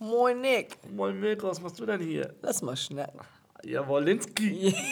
Moin 0.00 0.40
Nick. 0.40 0.78
Moin 0.90 1.18
Mirko, 1.20 1.48
was 1.48 1.60
machst 1.60 1.78
du 1.78 1.84
denn 1.86 2.00
hier? 2.00 2.34
Lass 2.40 2.62
mal 2.62 2.74
schnacken. 2.76 3.20
Ja, 3.64 3.86
Wolinski. 3.86 4.74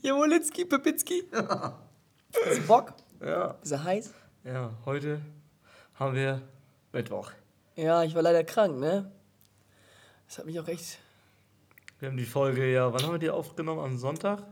Ja, 0.00 0.16
Wolinski, 0.16 0.64
Pepinski. 0.64 1.24
Du 1.30 2.60
Bock? 2.66 2.94
Ja. 3.20 3.58
Ist 3.62 3.72
er 3.72 3.84
heiß? 3.84 4.14
Ja, 4.42 4.70
heute 4.86 5.20
haben 5.96 6.14
wir 6.14 6.40
Mittwoch. 6.90 7.30
Ja, 7.76 8.02
ich 8.04 8.14
war 8.14 8.22
leider 8.22 8.42
krank, 8.42 8.78
ne? 8.80 9.12
Das 10.26 10.38
hat 10.38 10.46
mich 10.46 10.58
auch 10.58 10.66
echt. 10.66 10.98
Wir 11.98 12.08
haben 12.08 12.16
die 12.16 12.24
Folge 12.24 12.72
ja, 12.72 12.90
wann 12.90 13.02
haben 13.02 13.12
wir 13.12 13.18
die 13.18 13.28
aufgenommen? 13.28 13.80
Am 13.84 13.98
Sonntag? 13.98 14.42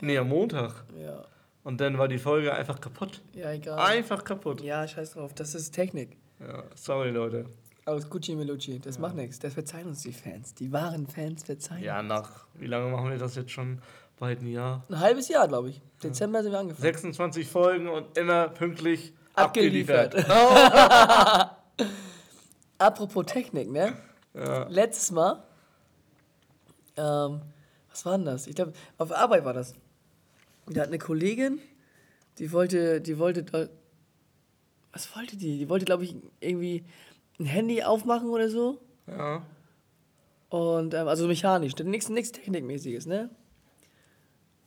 Nee, 0.00 0.18
am 0.18 0.28
Montag. 0.28 0.84
Ja, 0.98 1.24
Und 1.62 1.80
dann 1.80 1.96
war 1.98 2.08
die 2.08 2.18
Folge 2.18 2.52
einfach 2.52 2.80
kaputt. 2.80 3.22
ja 3.32 3.52
egal. 3.52 3.78
Einfach 3.78 4.24
kaputt. 4.24 4.60
Ja, 4.60 4.88
scheiß 4.88 5.12
drauf. 5.12 5.34
Das 5.34 5.54
ist 5.54 5.70
Technik. 5.70 6.16
Ja, 6.46 6.64
sorry 6.74 7.10
Leute. 7.10 7.46
Alles 7.84 8.08
Gucci 8.08 8.34
Melucci. 8.36 8.78
Das 8.78 8.98
macht 8.98 9.16
nichts. 9.16 9.38
Das 9.40 9.54
verzeihen 9.54 9.88
uns 9.88 10.02
die 10.02 10.12
Fans. 10.12 10.54
Die 10.54 10.72
wahren 10.72 11.06
Fans 11.08 11.42
verzeihen. 11.44 11.82
Ja, 11.82 12.02
nach, 12.02 12.46
wie 12.54 12.66
lange 12.66 12.90
machen 12.90 13.10
wir 13.10 13.18
das 13.18 13.34
jetzt 13.34 13.50
schon? 13.50 13.80
Bald 14.18 14.40
ein 14.40 14.46
Jahr. 14.46 14.84
Ein 14.88 15.00
halbes 15.00 15.28
Jahr, 15.28 15.48
glaube 15.48 15.70
ich. 15.70 15.82
Dezember 16.02 16.42
sind 16.42 16.52
wir 16.52 16.60
angefangen. 16.60 16.82
26 16.82 17.48
Folgen 17.48 17.88
und 17.88 18.16
immer 18.16 18.48
pünktlich 18.48 19.12
Abgeliefert. 19.34 20.14
abgeliefert. 20.14 21.56
Apropos 22.78 23.26
Technik, 23.26 23.70
ne? 23.70 23.94
Ja. 24.34 24.68
Letztes 24.68 25.10
Mal. 25.10 25.42
Ähm, 26.96 27.40
was 27.90 28.04
war 28.04 28.16
denn 28.16 28.26
das? 28.26 28.46
Ich 28.46 28.54
glaube, 28.54 28.72
auf 28.98 29.12
Arbeit 29.12 29.44
war 29.44 29.54
das. 29.54 29.74
Da 30.66 30.82
hat 30.82 30.88
eine 30.88 30.98
Kollegin, 30.98 31.58
die 32.38 32.52
wollte, 32.52 33.00
die 33.00 33.18
wollte, 33.18 33.70
was 34.92 35.14
wollte 35.16 35.36
die? 35.36 35.58
Die 35.58 35.68
wollte, 35.68 35.84
glaube 35.84 36.04
ich, 36.04 36.14
irgendwie 36.40 36.84
ein 37.40 37.46
Handy 37.46 37.82
aufmachen 37.82 38.28
oder 38.30 38.48
so. 38.48 38.80
ja. 39.06 39.42
Und, 40.50 40.92
ähm, 40.92 41.08
also 41.08 41.26
mechanisch, 41.26 41.74
nichts 41.82 42.32
Technikmäßiges, 42.32 43.06
ne? 43.06 43.30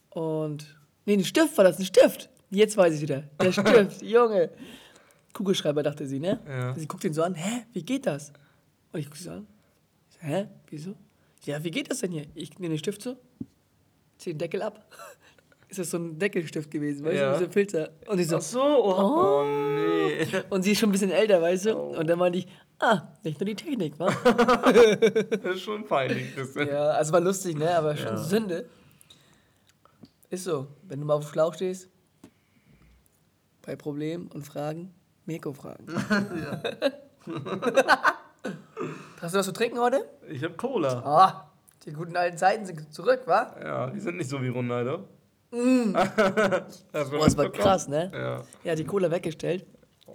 Und, 0.09 0.75
nee, 1.05 1.13
ein 1.13 1.23
Stift 1.23 1.55
war 1.57 1.63
das, 1.63 1.77
ein 1.77 1.85
Stift. 1.85 2.29
Jetzt 2.49 2.75
weiß 2.77 2.95
ich 2.95 3.01
wieder. 3.01 3.23
Der 3.39 3.51
Stift, 3.51 4.01
Junge. 4.01 4.49
Kugelschreiber, 5.33 5.83
dachte 5.83 6.07
sie, 6.07 6.19
ne? 6.19 6.39
Ja. 6.47 6.73
Sie 6.75 6.87
guckt 6.87 7.03
ihn 7.03 7.13
so 7.13 7.21
an, 7.21 7.35
hä, 7.35 7.65
wie 7.73 7.83
geht 7.83 8.05
das? 8.07 8.31
Und 8.93 8.99
ich 9.01 9.05
gucke 9.07 9.19
sie 9.19 9.29
an. 9.29 9.45
Ich 10.09 10.15
so, 10.15 10.21
hä, 10.25 10.47
wieso? 10.69 10.95
Ja, 11.43 11.63
wie 11.63 11.69
geht 11.71 11.91
das 11.91 11.99
denn 11.99 12.11
hier? 12.11 12.25
Ich 12.33 12.57
nehme 12.57 12.73
den 12.73 12.79
Stift 12.79 13.01
so, 13.03 13.17
ziehe 14.17 14.33
den 14.33 14.39
Deckel 14.39 14.61
ab. 14.63 14.91
Ist 15.67 15.79
das 15.79 15.91
so 15.91 15.97
ein 15.97 16.17
Deckelstift 16.17 16.71
gewesen, 16.71 17.05
weißt 17.05 17.15
Ja. 17.17 17.33
du, 17.33 17.39
so 17.39 17.45
ein 17.45 17.51
Filter. 17.51 17.91
Und 18.07 18.19
ich 18.19 18.27
so, 18.27 18.37
Ach 18.37 18.41
so, 18.41 18.61
oh, 18.61 18.95
oh 18.97 19.43
nee. 19.43 19.64
und 20.49 20.63
sie 20.63 20.71
ist 20.71 20.79
schon 20.79 20.89
ein 20.89 20.91
bisschen 20.91 21.11
älter, 21.11 21.41
weißt 21.41 21.65
du? 21.67 21.75
Oh. 21.75 21.97
Und 21.97 22.07
dann 22.07 22.19
meinte 22.19 22.39
ich, 22.39 22.47
ah, 22.79 23.01
nicht 23.23 23.39
nur 23.39 23.45
die 23.45 23.55
Technik, 23.55 23.99
wa? 23.99 24.07
Das 25.43 25.55
ist 25.55 25.61
schon 25.61 25.85
peinlich. 25.85 26.35
Das 26.35 26.55
Ja, 26.55 26.89
also 26.89 27.13
war 27.13 27.21
lustig, 27.21 27.57
ne? 27.57 27.75
Aber 27.75 27.95
schon 27.95 28.15
Ja. 28.15 28.17
Sünde. 28.17 28.69
Ist 30.29 30.43
so. 30.45 30.67
Wenn 30.83 30.99
du 30.99 31.05
mal 31.05 31.15
auf 31.15 31.25
dem 31.25 31.31
Schlauch 31.31 31.53
stehst, 31.53 31.89
bei 33.65 33.75
Problemen 33.75 34.27
und 34.27 34.45
Fragen, 34.45 34.93
Mirko 35.25 35.53
fragen. 35.53 35.85
Hast 39.21 39.33
du 39.33 39.39
was 39.39 39.45
zu 39.45 39.53
trinken 39.53 39.79
heute? 39.79 40.05
Ich 40.29 40.43
hab 40.43 40.55
Cola. 40.57 41.01
Ah, 41.03 41.51
die 41.85 41.93
guten 41.93 42.15
alten 42.15 42.37
Zeiten 42.37 42.65
sind 42.65 42.93
zurück, 42.93 43.21
wa? 43.25 43.55
Ja, 43.61 43.89
die 43.89 43.99
sind 43.99 44.17
nicht 44.17 44.29
so 44.29 44.41
wie 44.41 44.49
Ronaldo. 44.49 45.07
Mm. 45.51 45.89
Oh, 45.89 45.93
das 45.93 47.11
war 47.11 47.23
mitbekommen? 47.23 47.51
krass, 47.53 47.87
ne? 47.87 48.11
Ja. 48.13 48.43
Ja, 48.63 48.75
die 48.75 48.83
Cola 48.83 49.09
weggestellt. 49.09 49.65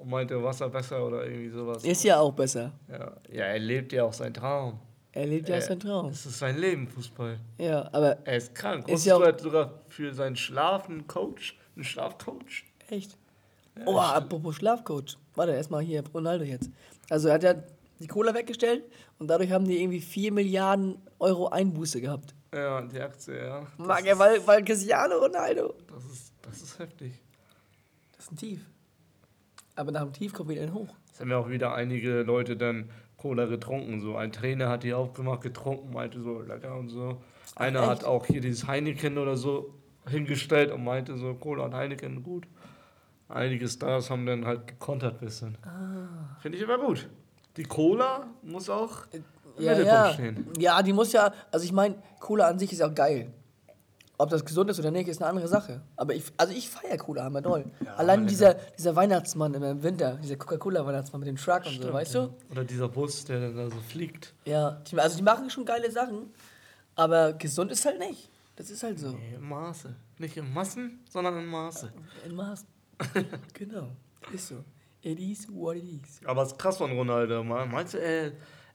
Meinte 0.04 0.42
Wasser 0.42 0.68
besser 0.68 1.06
oder 1.06 1.24
irgendwie 1.26 1.50
sowas. 1.50 1.84
Ist 1.84 2.02
ja 2.04 2.18
auch 2.20 2.32
besser. 2.32 2.72
Ja, 2.88 3.12
ja 3.30 3.44
er 3.44 3.58
lebt 3.58 3.92
ja 3.92 4.04
auch 4.04 4.12
seinen 4.12 4.34
Traum. 4.34 4.78
Er 5.12 5.26
lebt 5.26 5.48
ja 5.48 5.56
Äh, 5.56 5.60
seinen 5.62 5.80
Traum. 5.80 6.06
Es 6.10 6.24
ist 6.26 6.38
sein 6.38 6.56
Leben, 6.56 6.86
Fußball. 6.88 7.38
Ja, 7.58 7.88
aber 7.92 8.18
Er 8.24 8.36
ist 8.36 8.54
krank. 8.54 8.88
Ist 8.88 9.04
ja 9.04 9.16
ja 9.16 9.22
auch- 9.22 9.26
hat 9.26 9.40
sogar 9.40 9.80
für 9.88 10.14
seinen 10.14 10.36
Schlaf 10.36 10.88
einen 10.88 11.06
Coach, 11.06 11.58
einen 11.74 11.84
Schlafcoach. 11.84 12.64
echt. 12.88 13.16
Oh, 13.86 13.96
apropos 13.98 14.56
Schlafcoach. 14.56 15.16
Warte, 15.34 15.52
erstmal 15.52 15.82
hier, 15.82 16.02
Ronaldo 16.12 16.44
jetzt. 16.44 16.70
Also 17.08 17.28
er 17.28 17.34
hat 17.34 17.42
ja 17.42 17.54
die 17.98 18.06
Cola 18.06 18.34
weggestellt 18.34 18.84
und 19.18 19.28
dadurch 19.28 19.50
haben 19.50 19.64
die 19.64 19.80
irgendwie 19.82 20.00
4 20.00 20.32
Milliarden 20.32 20.96
Euro 21.18 21.48
Einbuße 21.48 22.00
gehabt. 22.00 22.34
Ja, 22.52 22.80
die 22.82 23.00
Aktie, 23.00 23.36
ja. 23.46 23.66
Mag 23.78 24.04
er, 24.06 24.18
weil, 24.18 24.44
weil 24.46 24.64
Cristiano 24.64 25.16
Ronaldo. 25.16 25.74
das, 25.92 26.04
ist, 26.04 26.32
das 26.42 26.60
ist 26.62 26.78
heftig. 26.78 27.12
Das 28.16 28.24
ist 28.26 28.32
ein 28.32 28.36
Tief. 28.36 28.60
Aber 29.80 29.92
nach 29.92 30.02
dem 30.02 30.12
Tief 30.12 30.34
kommt 30.34 30.50
wieder 30.50 30.60
ein 30.60 30.74
Hoch. 30.74 30.88
Es 31.10 31.20
haben 31.20 31.30
ja 31.30 31.38
auch 31.38 31.48
wieder 31.48 31.74
einige 31.74 32.22
Leute 32.22 32.54
dann 32.54 32.90
Cola 33.16 33.46
getrunken. 33.46 34.00
So 34.02 34.14
ein 34.14 34.30
Trainer 34.30 34.68
hat 34.68 34.82
die 34.82 34.92
aufgemacht, 34.92 35.40
getrunken, 35.40 35.94
meinte 35.94 36.20
so, 36.20 36.40
lecker 36.42 36.76
und 36.76 36.90
so. 36.90 37.22
Einer 37.56 37.80
echt? 37.80 37.88
hat 37.88 38.04
auch 38.04 38.26
hier 38.26 38.42
dieses 38.42 38.66
Heineken 38.66 39.16
oder 39.16 39.38
so 39.38 39.72
hingestellt 40.06 40.70
und 40.70 40.84
meinte 40.84 41.16
so, 41.16 41.32
Cola 41.34 41.64
und 41.64 41.74
Heineken 41.74 42.22
gut. 42.22 42.46
Einige 43.30 43.66
Stars 43.68 44.10
haben 44.10 44.26
dann 44.26 44.44
halt 44.44 44.66
gekontert 44.66 45.14
ein 45.20 45.24
bisschen. 45.24 45.56
Ah. 45.62 46.36
Finde 46.40 46.58
ich 46.58 46.64
aber 46.64 46.78
gut. 46.78 47.08
Die 47.56 47.62
Cola 47.62 48.26
muss 48.42 48.68
auch 48.68 49.04
im 49.12 49.24
Ja, 49.58 49.70
Mittelpunkt 49.76 49.86
ja. 49.86 50.12
stehen. 50.12 50.46
ja, 50.58 50.82
die 50.82 50.92
muss 50.92 51.12
ja, 51.12 51.32
also 51.50 51.64
ich 51.64 51.72
meine, 51.72 51.94
Cola 52.18 52.48
an 52.48 52.58
sich 52.58 52.70
ist 52.72 52.82
auch 52.82 52.94
geil. 52.94 53.32
Ob 54.20 54.28
das 54.30 54.44
gesund 54.44 54.70
ist 54.70 54.78
oder 54.78 54.90
nicht, 54.90 55.08
ist 55.08 55.20
eine 55.22 55.30
andere 55.30 55.48
Sache. 55.48 55.80
Aber 55.96 56.14
ich, 56.14 56.24
also 56.36 56.52
ich 56.52 56.68
feiere 56.68 56.96
Cola, 56.98 57.24
hammer 57.24 57.40
doll. 57.42 57.64
Allein 57.96 58.20
lecker. 58.20 58.28
dieser, 58.30 58.54
dieser 58.54 58.94
Weihnachtsmann 58.96 59.54
im 59.54 59.82
Winter, 59.82 60.18
dieser 60.22 60.36
Coca-Cola-Weihnachtsmann 60.36 61.20
mit 61.20 61.28
dem 61.28 61.36
Truck 61.36 61.64
und 61.66 61.82
so, 61.82 61.92
weißt 61.92 62.14
du? 62.16 62.34
Oder 62.50 62.64
dieser 62.64 62.88
Bus, 62.88 63.24
der 63.24 63.40
dann 63.40 63.56
da 63.56 63.70
so 63.70 63.80
fliegt. 63.88 64.34
Ja, 64.44 64.72
die, 64.90 64.98
also 65.00 65.16
die 65.16 65.22
machen 65.22 65.48
schon 65.48 65.64
geile 65.64 65.90
Sachen, 65.90 66.30
aber 66.94 67.32
gesund 67.32 67.72
ist 67.72 67.84
halt 67.86 67.98
nicht. 67.98 68.28
Das 68.56 68.70
ist 68.70 68.82
halt 68.82 68.98
so. 68.98 69.08
Nee, 69.12 69.34
im 69.36 69.48
Maße. 69.48 69.94
Nicht 70.18 70.36
im 70.36 70.52
Massen, 70.52 71.00
sondern 71.08 71.38
im 71.38 71.46
Maße. 71.46 71.90
In 72.26 72.34
Maßen. 72.34 72.66
genau. 73.54 73.88
Ist 74.34 74.48
so. 74.48 74.56
It 75.02 75.18
is 75.18 75.46
what 75.50 75.76
it 75.76 75.84
is. 75.84 76.20
Aber 76.26 76.42
es 76.42 76.52
ist 76.52 76.58
krass 76.58 76.76
von 76.76 76.92
Ronaldo. 76.92 77.42
Me- 77.42 77.64
Meinst 77.64 77.94
du, 77.94 77.98
er, 77.98 78.32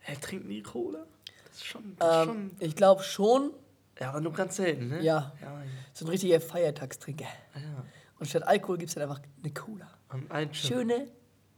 er 0.07 0.19
trinkt 0.19 0.47
nie 0.47 0.63
Cola? 0.63 1.05
Das 1.47 1.57
ist 1.57 1.65
schon. 1.65 1.95
Das 1.99 2.23
ist 2.25 2.31
Ähm, 2.33 2.51
ich 2.59 2.75
glaube 2.75 3.03
schon, 3.03 3.41
schon 3.41 3.51
ja, 3.99 4.09
aber 4.09 4.21
nur 4.21 4.33
ganz 4.33 4.57
selten, 4.57 4.89
ne? 4.89 5.01
Ja. 5.01 5.33
Ja, 5.41 5.61
so 5.93 6.05
ein 6.05 6.09
richtiger 6.09 6.41
Feiertagstrinker. 6.41 7.25
ja. 7.55 7.85
Und 8.17 8.27
statt 8.27 8.43
Alkohol 8.43 8.77
gibt 8.77 8.89
es 8.89 8.95
dann 8.95 9.03
einfach 9.03 9.21
eine 9.43 9.53
Cola. 9.53 9.87
Am 10.09 10.25
Einschub. 10.29 10.71
Schöne, 10.71 11.07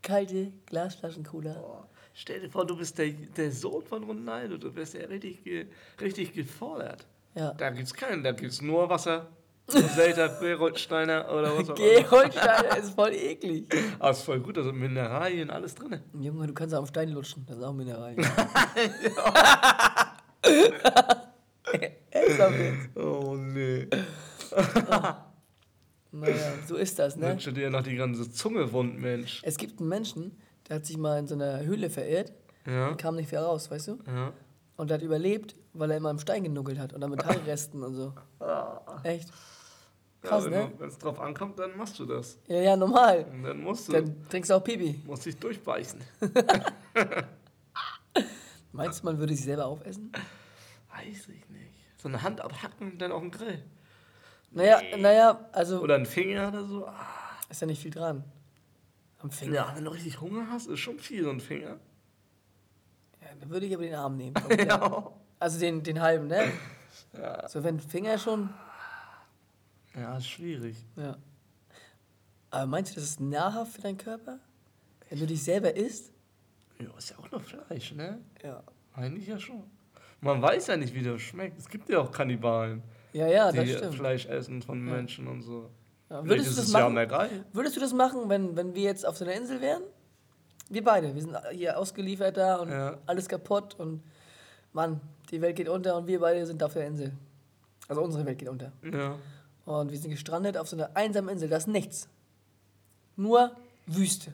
kalte 0.01 0.51
Glasflaschen-Cola. 0.65 1.53
Boah, 1.53 1.87
Stell 2.13 2.39
dir 2.39 2.49
vor, 2.49 2.65
du 2.65 2.75
bist 2.75 2.97
der, 2.97 3.11
der 3.11 3.51
Sohn 3.51 3.83
von 3.83 4.03
Ronaldo. 4.03 4.57
Du 4.57 4.75
wirst 4.75 4.95
ja 4.95 5.05
richtig, 5.05 5.43
ge, 5.43 5.67
richtig 6.01 6.33
gefordert. 6.33 7.05
Ja. 7.35 7.53
Da 7.53 7.69
gibt's 7.69 7.93
keinen, 7.93 8.23
da 8.23 8.31
gibt's 8.31 8.59
nur 8.59 8.89
Wasser. 8.89 9.27
Selter, 9.67 10.29
Gerolsteiner 10.39 11.31
oder 11.31 11.55
was 11.55 11.69
auch 11.69 11.77
immer. 11.77 12.01
Geholsteiner 12.01 12.77
ist 12.77 12.95
voll 12.95 13.13
eklig. 13.13 13.71
Aber 13.99 14.11
ist 14.11 14.23
voll 14.23 14.39
gut, 14.39 14.57
da 14.57 14.63
sind 14.63 14.77
Mineralien, 14.77 15.51
alles 15.51 15.75
drin. 15.75 16.01
Junge, 16.19 16.47
du 16.47 16.53
kannst 16.53 16.73
auf 16.73 16.85
den 16.85 16.89
Stein 16.89 17.09
lutschen. 17.09 17.45
Das 17.45 17.57
ist 17.57 17.63
auch 17.63 17.73
Mineral. 17.73 18.15
Ernsthaft 22.39 22.59
jetzt? 22.95 22.97
Oh 22.97 23.35
nee. 23.35 23.87
Naja, 26.11 26.35
so 26.65 26.77
ist 26.77 26.97
das, 26.97 27.15
ne? 27.17 27.27
Wünsche 27.31 27.51
dir 27.51 27.69
noch 27.69 27.83
die 27.83 27.95
ganze 27.95 28.31
Zunge 28.31 28.71
wund, 28.71 28.97
Mensch. 28.99 29.41
Es 29.43 29.57
gibt 29.57 29.79
einen 29.79 29.89
Menschen, 29.89 30.37
der 30.67 30.77
hat 30.77 30.85
sich 30.85 30.97
mal 30.97 31.19
in 31.19 31.27
so 31.27 31.35
einer 31.35 31.59
Höhle 31.65 31.89
verirrt 31.89 32.31
Ja, 32.65 32.87
und 32.89 32.97
kam 32.97 33.15
nicht 33.17 33.31
mehr 33.31 33.41
raus, 33.41 33.69
weißt 33.69 33.89
du? 33.89 33.99
ja. 34.07 34.31
Und 34.77 34.89
der 34.89 34.95
hat 34.99 35.03
überlebt, 35.03 35.55
weil 35.73 35.91
er 35.91 35.97
immer 35.97 36.09
im 36.11 36.19
Stein 36.19 36.43
genuckelt 36.43 36.79
hat 36.79 36.93
und 36.93 37.01
dann 37.01 37.09
Metallresten 37.09 37.83
und 37.83 37.93
so. 37.95 38.13
Echt? 39.03 39.29
Krass, 40.21 40.45
ja, 40.45 40.49
ne? 40.49 40.71
Wenn 40.77 40.87
es 40.89 40.97
drauf 40.97 41.19
ankommt, 41.19 41.59
dann 41.59 41.75
machst 41.75 41.99
du 41.99 42.05
das. 42.05 42.39
Ja, 42.47 42.61
ja, 42.61 42.75
normal. 42.77 43.25
Und 43.31 43.43
dann 43.43 43.61
musst 43.61 43.87
du, 43.89 43.93
Dann 43.93 44.15
trinkst 44.29 44.49
du 44.49 44.55
auch 44.55 44.63
Pipi. 44.63 45.01
musst 45.05 45.25
dich 45.25 45.35
durchbeißen. 45.37 45.99
Meinst 48.71 49.01
du, 49.01 49.05
man 49.05 49.17
würde 49.19 49.33
sich 49.35 49.45
selber 49.45 49.65
aufessen? 49.65 50.11
Weiß 50.95 51.05
ich 51.17 51.27
nicht. 51.27 51.46
So 52.07 52.13
eine 52.13 52.23
Hand 52.23 52.39
abhacken 52.39 52.93
und 52.93 52.99
dann 52.99 53.11
auf 53.11 53.19
den 53.19 53.31
Grill. 53.31 53.61
Naja, 54.51 54.79
naja, 54.97 55.45
also 55.51 55.81
Oder 55.81 55.95
ein 55.95 56.05
Finger 56.05 56.47
oder 56.47 56.63
so. 56.63 56.87
Ah. 56.87 57.05
ist 57.49 57.59
ja 57.59 57.67
nicht 57.67 57.81
viel 57.81 57.91
dran. 57.91 58.23
Am 59.19 59.29
Finger. 59.29 59.53
Ja, 59.53 59.73
wenn 59.75 59.83
du 59.83 59.91
richtig 59.91 60.21
Hunger 60.21 60.47
hast, 60.49 60.67
ist 60.67 60.79
schon 60.79 60.99
viel 60.99 61.25
so 61.25 61.31
ein 61.31 61.41
Finger. 61.41 61.81
Ja, 63.21 63.27
dann 63.37 63.49
würde 63.49 63.65
ich 63.65 63.73
aber 63.73 63.83
den 63.83 63.95
Arm 63.95 64.15
nehmen. 64.15 64.35
ich, 64.49 64.57
ja. 64.57 65.11
Also 65.37 65.59
den, 65.59 65.83
den 65.83 65.99
halben, 65.99 66.27
ne? 66.27 66.49
Ja. 67.11 67.45
So, 67.49 67.61
wenn 67.65 67.77
Finger 67.77 68.17
schon. 68.17 68.53
Ja, 69.93 70.17
ist 70.17 70.29
schwierig. 70.29 70.77
Ja. 70.95 71.17
Aber 72.51 72.67
meinst 72.67 72.91
du, 72.91 72.95
das 72.95 73.03
ist 73.03 73.19
nahrhaft 73.19 73.73
für 73.73 73.81
deinen 73.81 73.97
Körper? 73.97 74.39
Wenn 75.09 75.19
du 75.19 75.27
dich 75.27 75.43
selber 75.43 75.75
isst? 75.75 76.13
Ja, 76.79 76.97
ist 76.97 77.09
ja 77.09 77.17
auch 77.17 77.29
nur 77.31 77.41
Fleisch, 77.41 77.91
ne? 77.91 78.21
Ja. 78.41 78.63
Eigentlich 78.93 79.27
ja 79.27 79.37
schon. 79.37 79.76
Man 80.21 80.41
weiß 80.41 80.67
ja 80.67 80.77
nicht, 80.77 80.93
wie 80.93 81.03
das 81.03 81.21
schmeckt. 81.21 81.57
Es 81.59 81.67
gibt 81.69 81.89
ja 81.89 81.99
auch 81.99 82.11
Kannibalen, 82.11 82.81
Ja, 83.13 83.27
ja, 83.27 83.51
das 83.51 83.65
die 83.65 83.73
stimmt. 83.73 83.95
Fleisch 83.95 84.25
essen 84.25 84.61
von 84.61 84.79
Menschen 84.83 85.27
und 85.27 85.41
so. 85.43 85.69
Ja, 86.09 86.25
würdest, 86.25 86.51
du 86.51 86.61
das 86.61 86.71
ja 86.71 86.89
machen? 86.89 87.07
geil. 87.09 87.45
würdest 87.53 87.75
du 87.75 87.79
das 87.81 87.93
machen, 87.93 88.29
wenn, 88.29 88.55
wenn 88.55 88.73
wir 88.73 88.83
jetzt 88.83 89.05
auf 89.05 89.17
so 89.17 89.25
einer 89.25 89.33
Insel 89.35 89.61
wären? 89.61 89.83
Wir 90.69 90.83
beide. 90.83 91.13
Wir 91.13 91.21
sind 91.21 91.35
hier 91.51 91.77
ausgeliefert 91.77 92.37
da 92.37 92.55
und 92.57 92.69
Ja. 92.69 92.97
alles 93.05 93.27
kaputt 93.29 93.75
und 93.77 94.03
Mann, 94.73 94.99
die 95.31 95.41
Welt 95.41 95.55
geht 95.55 95.69
unter 95.69 95.95
und 95.97 96.07
wir 96.07 96.19
beide 96.19 96.45
sind 96.45 96.61
auf 96.63 96.73
der 96.73 96.87
Insel. 96.87 97.13
Also 97.87 98.01
unsere 98.01 98.25
Welt 98.25 98.37
geht 98.37 98.49
unter. 98.49 98.71
Ja. 98.83 99.15
Und 99.65 99.91
wir 99.91 99.97
sind 99.97 100.11
gestrandet 100.11 100.57
auf 100.57 100.67
so 100.67 100.75
einer 100.77 100.89
einsamen 100.95 101.29
Insel. 101.29 101.49
Da 101.49 101.57
ist 101.57 101.67
nichts. 101.67 102.07
Nur 103.15 103.51
Wüste. 103.85 104.33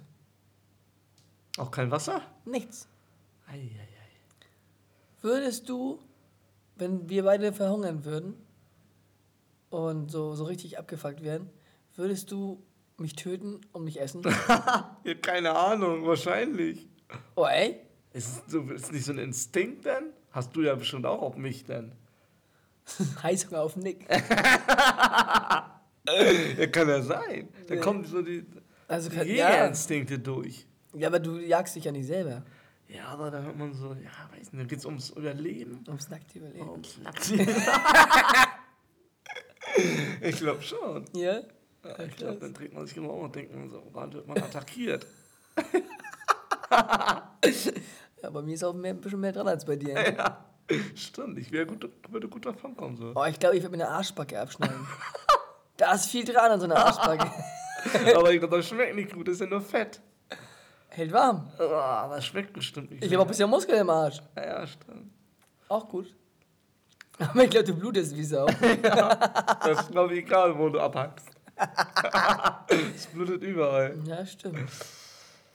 Auch 1.58 1.70
kein 1.72 1.92
Wasser? 1.92 2.22
Nichts. 2.46 2.88
Eieiei. 3.48 3.88
Würdest 5.24 5.68
du, 5.70 6.00
wenn 6.76 7.10
wir 7.10 7.24
beide 7.24 7.54
verhungern 7.54 8.04
würden 8.06 8.36
und 9.70 10.12
so, 10.12 10.36
so 10.36 10.44
richtig 10.44 10.78
abgefuckt 10.78 11.24
wären, 11.24 11.50
würdest 11.96 12.30
du 12.30 12.62
mich 12.98 13.16
töten 13.16 13.62
und 13.72 13.86
mich 13.86 14.00
essen? 14.02 14.22
Ja, 15.06 15.14
keine 15.22 15.56
Ahnung, 15.56 16.06
wahrscheinlich. 16.06 16.88
oh 17.36 17.46
ey? 17.46 17.80
Ist 18.14 18.50
so, 18.52 18.62
ist 18.64 18.92
nicht 18.92 19.06
so 19.06 19.12
ein 19.14 19.18
Instinkt 19.18 19.86
denn? 19.86 20.12
Hast 20.32 20.56
du 20.56 20.62
ja 20.62 20.76
bestimmt 20.76 21.06
auch 21.06 21.22
auf 21.22 21.36
mich 21.38 21.64
denn. 21.64 21.94
Heißhunger 23.24 23.62
auf 23.62 23.76
Nick. 23.78 24.06
Ja, 26.06 26.68
kann 26.68 26.90
ja 26.90 27.02
sein. 27.02 27.48
Da 27.68 27.76
Nee. 27.76 27.80
kommen 27.82 28.04
so 28.04 28.22
die, 28.22 28.46
Also 28.90 29.10
kann, 29.10 29.26
ja, 29.26 29.50
Jägerinstinkte 29.50 30.20
durch. 30.20 30.68
ja, 30.94 31.08
aber 31.08 31.20
du 31.20 31.40
jagst 31.40 31.78
dich 31.78 31.86
ja 31.86 31.94
nicht 31.94 32.08
selber. 32.08 32.44
Ja, 32.94 33.08
aber 33.08 33.32
da 33.32 33.42
hört 33.42 33.58
man 33.58 33.74
so, 33.74 33.94
ja, 33.94 34.12
weiß 34.32 34.54
nicht, 34.54 34.64
da 34.64 34.68
geht's 34.68 34.86
ums 34.86 35.10
Überleben. 35.10 35.84
Ums 35.88 36.10
nackte 36.10 36.38
Überleben. 36.38 36.70
Ums 36.70 37.00
ich 40.22 40.38
glaube 40.38 40.62
schon. 40.62 41.06
Ja? 41.14 41.42
Ja, 41.84 42.00
ich 42.08 42.16
glaube, 42.16 42.40
dann 42.40 42.54
dreht 42.54 42.72
man 42.72 42.86
sich 42.86 42.94
genau 42.94 43.10
um 43.10 43.24
und 43.24 43.36
denkt 43.36 43.56
man 43.56 43.68
so, 43.70 43.82
wann 43.92 44.14
wird 44.14 44.28
man 44.28 44.38
attackiert? 44.38 45.08
Ja, 48.24 48.30
bei 48.30 48.42
mir 48.42 48.54
ist 48.54 48.64
auch 48.64 48.74
mehr, 48.74 48.94
ein 48.94 49.02
bisschen 49.02 49.20
mehr 49.20 49.34
dran 49.34 49.50
als 49.50 49.66
bei 49.66 49.76
dir. 49.76 49.94
ja, 50.18 50.46
stimmt. 50.96 51.38
Ich 51.38 51.52
wäre 51.52 51.66
gut, 51.66 51.90
würde 52.10 52.30
gut 52.30 52.46
davon 52.46 52.76
kommen. 52.78 52.96
So. 52.96 53.12
Oh, 53.14 53.26
ich 53.26 53.38
glaube, 53.38 53.58
ich 53.58 53.64
würde 53.64 53.76
mir 53.76 53.84
eine 53.84 53.94
Arschbacke 53.94 54.40
abschneiden. 54.40 54.88
da 55.76 55.94
ist 55.94 56.06
viel 56.06 56.24
dran 56.24 56.52
an 56.52 56.60
so 56.60 56.66
einer 56.66 56.78
Arschbacke. 56.78 57.30
Aber 58.16 58.32
ich 58.32 58.40
glaube, 58.40 58.56
das 58.56 58.66
schmeckt 58.66 58.96
nicht 58.96 59.12
gut, 59.12 59.28
das 59.28 59.34
ist 59.34 59.42
ja 59.42 59.48
nur 59.48 59.60
Fett. 59.60 60.00
Hält 60.96 61.12
warm. 61.12 61.52
Oh, 61.58 62.10
das 62.14 62.24
schmeckt 62.28 62.54
bestimmt 62.54 62.92
nicht. 62.92 63.04
Ich 63.04 63.12
habe 63.12 63.22
auch 63.24 63.26
ein 63.26 63.30
bisschen 63.30 63.50
Muskel 63.50 63.76
im 63.76 63.90
Arsch. 63.90 64.22
Ja, 64.36 64.46
ja, 64.46 64.68
stimmt. 64.68 65.12
Auch 65.68 65.90
gut. 65.90 66.16
Aber 67.18 67.44
ich 67.44 67.50
glaube, 67.50 67.66
du 67.66 67.76
blutest 67.76 68.16
wie 68.16 68.24
Sau. 68.24 68.46
Das 68.84 69.80
ist, 69.82 69.92
glaube 69.92 70.14
ich, 70.14 70.20
egal, 70.24 70.56
wo 70.58 70.70
du 70.70 70.80
abhackst. 70.80 71.26
Es 72.96 73.08
blutet 73.08 73.42
überall. 73.42 73.98
Ja, 74.06 74.24
stimmt. 74.24 74.70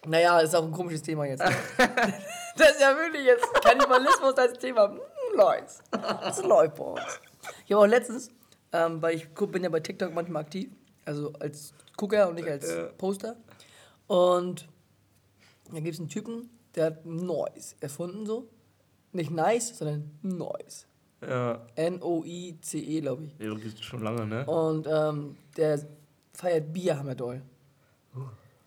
Naja, 0.07 0.41
ist 0.41 0.57
auch 0.57 0.65
ein 0.65 0.73
komisches 0.73 1.03
Thema 1.03 1.25
jetzt. 1.27 1.41
das 2.57 2.71
ist 2.73 2.81
ja 2.81 2.97
wirklich 2.97 3.25
jetzt 3.25 3.47
Kannibalismus 3.63 4.37
als 4.37 4.59
Thema. 4.59 4.89
Hm, 4.91 4.99
Leute, 5.37 5.67
das 5.93 6.43
läuft 6.43 6.77
bei 6.77 6.85
uns. 6.85 7.21
Ich 7.65 7.73
habe 7.73 7.83
auch 7.85 7.87
letztens, 7.87 8.29
ähm, 8.73 9.01
weil 9.01 9.15
ich 9.15 9.29
bin 9.29 9.63
ja 9.63 9.69
bei 9.69 9.79
TikTok 9.81 10.13
manchmal 10.13 10.43
aktiv, 10.43 10.69
also 11.05 11.33
als 11.39 11.73
Gucker 11.97 12.29
und 12.29 12.35
nicht 12.35 12.49
als 12.49 12.69
Ja. 12.73 12.85
Poster. 12.99 13.37
Und 14.09 14.67
da 15.73 15.81
gibt 15.81 15.95
es 15.95 16.01
einen 16.01 16.09
Typen, 16.09 16.49
der 16.75 16.87
hat 16.87 17.07
Noise 17.07 17.77
erfunden 17.81 18.27
so. 18.27 18.49
Nicht 19.13 19.31
nice, 19.31 19.77
sondern 19.77 20.11
Noise. 20.23 20.87
Ja, 21.21 21.67
N-O-I-C-E, 21.75 23.01
glaube 23.01 23.25
ich. 23.25 23.39
ja, 23.39 23.55
gibt's 23.55 23.83
schon 23.83 24.03
lange, 24.03 24.27
ne? 24.27 24.47
Und 24.47 24.87
ähm, 24.89 25.37
der 25.57 25.81
feiert 26.33 26.73
Bier 26.73 26.99
hammerdoll. 26.99 27.43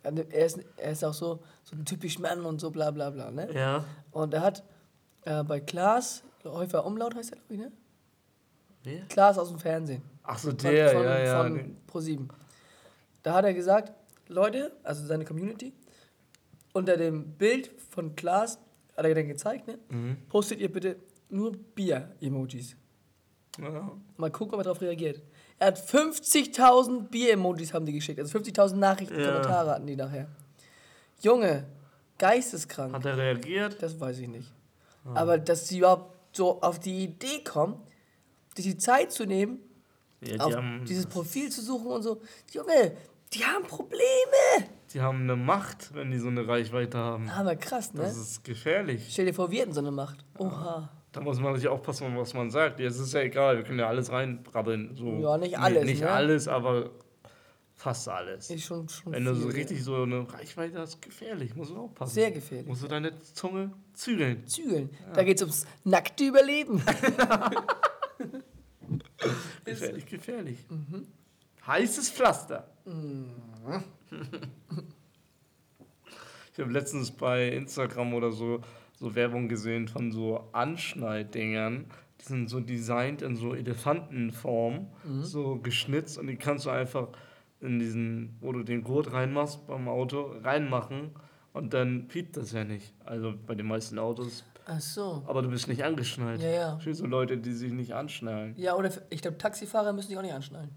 Er 0.04 0.46
ist, 0.46 0.60
er 0.78 0.92
ist 0.92 1.04
auch 1.06 1.14
so, 1.14 1.40
so 1.64 1.76
ein 1.76 1.86
typisch 1.86 2.18
Mann 2.18 2.44
und 2.44 2.60
so 2.60 2.72
bla 2.72 2.90
bla 2.92 3.12
bla. 3.12 3.30
Ne? 3.30 3.48
Ja. 3.54 3.86
Und 4.10 4.34
er 4.34 4.42
hat 4.42 4.64
äh, 5.26 5.44
bei 5.44 5.60
Klaas, 5.60 6.24
Häufer 6.44 6.86
Umlaut 6.86 7.14
heißt 7.16 7.32
er, 7.34 7.36
glaube 7.38 7.54
ich, 7.54 7.60
ne? 7.60 7.72
Wer? 8.84 9.06
Klaas 9.06 9.38
aus 9.38 9.50
dem 9.50 9.60
Fernsehen. 9.60 10.02
Ach 10.24 10.40
so, 10.40 10.52
der, 10.52 10.90
von, 10.90 11.04
ja, 11.04 11.20
ja. 11.20 11.44
von 11.44 11.54
den- 11.56 11.78
Pro7. 11.88 12.28
Da 13.22 13.34
hat 13.36 13.46
er 13.46 13.54
gesagt, 13.54 13.94
Leute, 14.28 14.72
also 14.84 15.06
seine 15.06 15.24
Community, 15.24 15.72
unter 16.74 16.98
dem 16.98 17.34
Bild 17.34 17.72
von 17.90 18.16
Klaas, 18.16 18.58
hat 18.96 19.06
er 19.06 19.16
dann 19.16 19.28
gezeigt, 19.28 19.68
ne? 19.68 19.80
Mhm. 19.90 20.18
Postet 20.30 20.60
ihr 20.60 20.72
bitte 20.72 20.98
nur 21.30 21.54
Bier-Emojis. 21.54 22.76
Ja. 23.60 23.92
Mal 24.18 24.32
gucken, 24.32 24.54
ob 24.54 24.60
er 24.62 24.64
darauf 24.64 24.82
reagiert. 24.82 25.22
Er 25.60 25.68
hat 25.68 25.78
50.000 25.80 27.10
Bier-Emojis 27.10 27.74
haben 27.74 27.86
die 27.86 27.94
geschickt. 27.94 28.20
Also 28.20 28.38
50.000 28.38 28.76
Nachrichten, 28.76 29.20
Ja. 29.20 29.28
Kommentare 29.32 29.72
hatten 29.72 29.88
die 29.88 29.96
nachher. 29.96 30.28
Junge, 31.22 31.66
geisteskrank. 32.18 32.94
Hat 32.94 33.06
er 33.06 33.18
reagiert? 33.18 33.82
Das 33.82 34.00
weiß 34.00 34.20
ich 34.20 34.28
nicht. 34.28 34.52
Ah. 35.06 35.16
Aber 35.16 35.38
dass 35.38 35.68
sie 35.68 35.80
überhaupt 35.80 36.16
so 36.36 36.62
auf 36.62 36.80
die 36.80 37.04
Idee 37.04 37.44
kommen, 37.44 37.76
sich 38.56 38.66
die 38.66 38.78
Zeit 38.78 39.12
zu 39.12 39.26
nehmen, 39.26 39.60
Ja, 40.22 40.48
die, 40.48 40.56
auf 40.56 40.64
dieses 40.88 41.06
Profil 41.06 41.50
zu 41.50 41.62
suchen 41.62 41.88
und 41.88 42.04
so. 42.04 42.22
Junge, 42.52 42.96
die 43.34 43.44
haben 43.44 43.64
Probleme. 43.66 44.70
Die 44.94 45.02
haben 45.02 45.22
eine 45.22 45.36
Macht, 45.36 45.94
wenn 45.94 46.12
die 46.12 46.18
so 46.18 46.28
eine 46.28 46.48
Reichweite 46.48 46.98
haben. 46.98 47.30
Aber 47.30 47.56
krass, 47.56 47.94
ne? 47.94 48.02
Das 48.02 48.18
ist 48.18 48.44
gefährlich. 48.44 49.08
Stell 49.10 49.26
dir 49.26 49.34
vor, 49.34 49.52
wir 49.52 49.62
hätten 49.62 49.74
so 49.74 49.82
eine 49.82 49.92
Macht. 49.92 50.24
Oha. 50.38 50.90
Da 51.12 51.22
muss 51.22 51.40
man 51.40 51.56
sich 51.56 51.68
aufpassen, 51.68 52.16
was 52.16 52.34
man 52.34 52.50
sagt. 52.52 52.80
Ja, 52.80 52.88
es 52.88 53.00
ist 53.00 53.14
ja 53.14 53.22
egal, 53.22 53.58
wir 53.58 53.64
können 53.64 53.80
ja 53.80 53.88
alles 53.88 54.12
reinbrabbeln. 54.12 54.96
So. 54.96 55.20
Ja, 55.20 55.38
nicht 55.38 55.60
alles, 55.60 55.86
Nicht 55.86 56.02
ne? 56.02 56.10
alles, 56.10 56.48
aber 56.48 56.92
fast 57.74 58.08
alles. 58.08 58.50
Ist 58.50 58.64
schon, 58.64 58.88
schon 58.88 59.12
Wenn 59.12 59.26
du 59.26 59.36
so 59.36 59.50
richtig 59.50 59.84
so 59.84 60.04
eine 60.04 60.32
Reichweite 60.32 60.80
hast, 60.80 61.02
gefährlich, 61.02 61.56
musst 61.56 61.72
du 61.72 61.78
aufpassen. 61.78 62.14
Sehr 62.14 62.32
gefährlich. 62.32 62.68
Musst 62.68 62.84
du 62.84 62.88
deine 62.88 63.20
Zunge 63.20 63.72
zügeln. 63.94 64.48
Zügeln. 64.48 64.90
Da 65.14 65.24
geht 65.24 65.38
es 65.38 65.42
ums 65.42 65.66
nackte 65.84 66.24
Überleben. 66.24 66.82
Gefährlich, 69.66 70.06
gefährlich. 70.06 70.66
Mhm. 70.70 71.08
Heißes 71.66 72.10
Pflaster. 72.10 72.68
Ich 76.54 76.60
habe 76.60 76.72
letztens 76.72 77.12
bei 77.12 77.50
Instagram 77.50 78.14
oder 78.14 78.32
so, 78.32 78.62
so 78.94 79.16
Werbung 79.16 79.48
gesehen 79.48 79.88
von 79.88 80.12
so 80.12 80.48
Anschnalldingern. 80.52 81.86
Die 82.20 82.26
sind 82.26 82.50
so 82.50 82.60
designt 82.60 83.22
in 83.24 83.36
so 83.36 83.56
Elefantenform, 83.56 84.88
Mhm. 85.04 85.24
so 85.24 85.56
geschnitzt 85.58 86.18
und 86.20 86.28
die 86.28 86.36
kannst 86.36 86.66
du 86.66 86.70
einfach 86.70 87.08
in 87.62 87.80
diesen, 87.80 88.36
wo 88.42 88.52
du 88.52 88.64
den 88.64 88.84
Gurt 88.84 89.12
reinmachst 89.14 89.66
beim 89.68 89.88
Auto, 89.88 90.36
reinmachen 90.44 91.12
und 91.54 91.74
dann 91.74 92.08
piept 92.08 92.38
das 92.38 92.52
ja 92.52 92.64
nicht. 92.64 92.94
Also 93.06 93.34
bei 93.48 93.56
den 93.56 93.66
meisten 93.68 93.98
Autos. 93.98 94.44
Ach 94.66 94.80
so. 94.80 95.24
Aber 95.26 95.42
du 95.42 95.50
bist 95.50 95.68
nicht 95.68 95.84
angeschnallt. 95.84 96.42
Ja, 96.42 96.50
ja. 96.50 96.80
Steht 96.80 96.96
so 96.96 97.08
Leute, 97.08 97.38
die 97.38 97.54
sich 97.54 97.72
nicht 97.72 97.94
anschnallen. 97.94 98.54
Ja, 98.58 98.76
oder 98.76 98.92
ich 99.10 99.22
glaube, 99.22 99.38
Taxifahrer 99.40 99.92
müssen 99.94 100.10
sich 100.10 100.18
auch 100.18 100.22
nicht 100.22 100.34
anschnallen. 100.34 100.70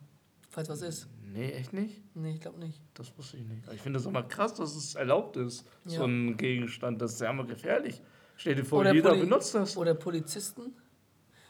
Falls 0.49 0.69
was 0.71 0.81
ist. 0.83 1.09
Nee, 1.35 1.51
echt 1.53 1.73
nicht? 1.73 2.01
Nee, 2.15 2.33
ich 2.35 2.41
glaube 2.41 2.59
nicht. 2.61 2.81
Das 2.95 3.17
wusste 3.19 3.37
ich 3.39 3.45
nicht. 3.45 3.63
Ich 3.73 3.81
finde 3.81 3.99
das 3.99 4.07
immer 4.07 4.23
krass, 4.23 4.55
dass 4.55 4.75
es 4.77 4.95
erlaubt 4.95 5.37
ist, 5.37 5.67
Ja. 5.85 5.99
so 5.99 6.05
ein 6.05 6.37
Gegenstand. 6.37 7.03
Das 7.03 7.15
ist 7.15 7.21
ja 7.21 7.31
immer 7.31 7.45
gefährlich. 7.45 8.01
Stell 8.37 8.55
dir 8.55 8.65
vor, 8.65 8.81
Oder 8.81 8.93
jeder 8.95 9.11
Poli- 9.11 9.21
benutzt 9.23 9.55
das. 9.55 9.77
Oder 9.77 9.95
Polizisten. 9.95 10.73